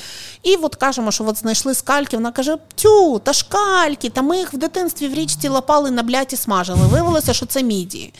[0.43, 2.17] І от кажемо, що от знайшли скальки.
[2.17, 6.37] Вона каже: Тю, та шкальки, та ми їх в дитинстві в річці лапали на бляті
[6.37, 6.87] смажили.
[6.87, 8.15] Виявилося, що це мідії.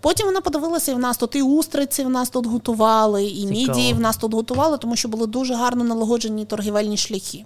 [0.00, 3.50] Потім вона подивилася, і в нас тут і устриці в нас тут готували, і Цікаво.
[3.50, 7.44] мідії в нас тут готували, тому що були дуже гарно налагоджені торгівельні шляхи.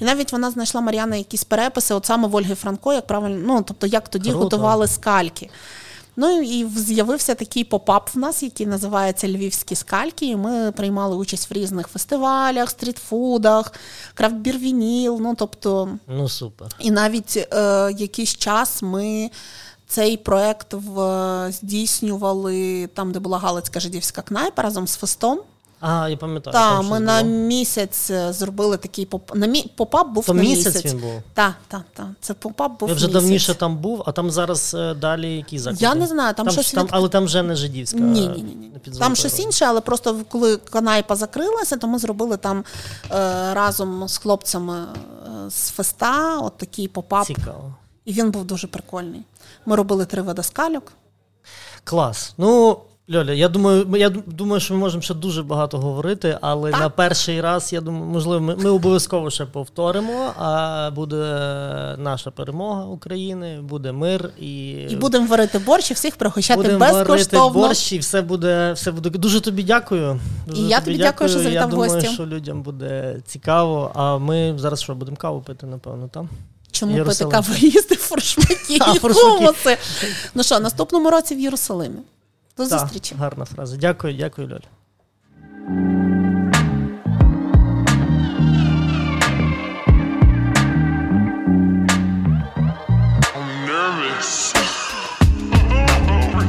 [0.00, 3.64] І навіть вона знайшла Мар'яна якісь переписи, от саме в Ольги Франко, як правильно, ну
[3.68, 4.44] тобто як тоді Круто.
[4.44, 5.50] готували скальки.
[6.16, 10.26] Ну і з'явився такий попап в нас, який називається Львівські скальки.
[10.26, 13.72] І ми приймали участь в різних фестивалях, street food ах,
[14.14, 15.18] craft beer vinyl.
[15.20, 16.68] Ну тобто, Ну супер.
[16.78, 19.30] і навіть е, якийсь час ми
[19.88, 25.40] цей проект в, здійснювали там, де була Галицька жидівська кнайпа разом з фестом.
[25.80, 26.52] А, я пам'ятаю.
[26.52, 27.34] Так, там ми на було.
[27.34, 29.34] місяць е, зробили такий поп...
[29.34, 29.70] на мі...
[29.76, 30.92] попап був То на місяць місяць.
[30.92, 31.22] він був?
[31.34, 32.06] Так, так, так.
[32.20, 33.22] Це попап був Я вже місяць.
[33.22, 35.84] давніше там був, а там зараз е, далі які заклади?
[35.84, 37.98] Я не знаю, там щось там, від- але там вже не жидівська.
[37.98, 38.54] Ні, ні, ні,
[38.84, 38.98] ні.
[38.98, 42.64] Там щось інше, але просто коли кнайпа закрилася, то ми зробили там
[43.10, 44.84] е, разом з хлопцями
[45.48, 47.26] з феста, от такий попап.
[47.26, 47.74] Цікаво.
[48.04, 49.22] І він був дуже прикольний.
[49.66, 50.92] Ми робили три види скальок.
[51.84, 52.34] Клас.
[52.38, 52.78] Ну,
[53.14, 56.80] Льоля, я думаю, я думаю, що ми можемо ще дуже багато говорити, але Так.
[56.80, 60.32] на перший раз, я думаю, можливо, ми, ми обов'язково ще повторимо.
[60.38, 61.16] А буде
[61.98, 67.12] наша перемога України, буде мир і, І будемо варити борщ і всіх пригощати будемо варити
[67.12, 67.60] безкоштовно.
[67.60, 69.10] борщ, і все буде, все буде.
[69.10, 70.20] Дуже тобі дякую.
[70.46, 72.10] Дуже І я тобі дякую, що завітав Я думаю, гості.
[72.14, 73.92] що людям буде цікаво.
[73.94, 76.28] А ми зараз що будемо каву пити, напевно, там.
[76.70, 77.94] Чому пити каву їсти
[78.68, 79.76] І хумуси?
[80.34, 81.98] Ну що, наступному році в Єрусалимі.
[82.56, 83.14] До зустрічі.
[83.14, 83.76] Гарна фраза.
[83.76, 86.05] Дякую, дякую, Льоль.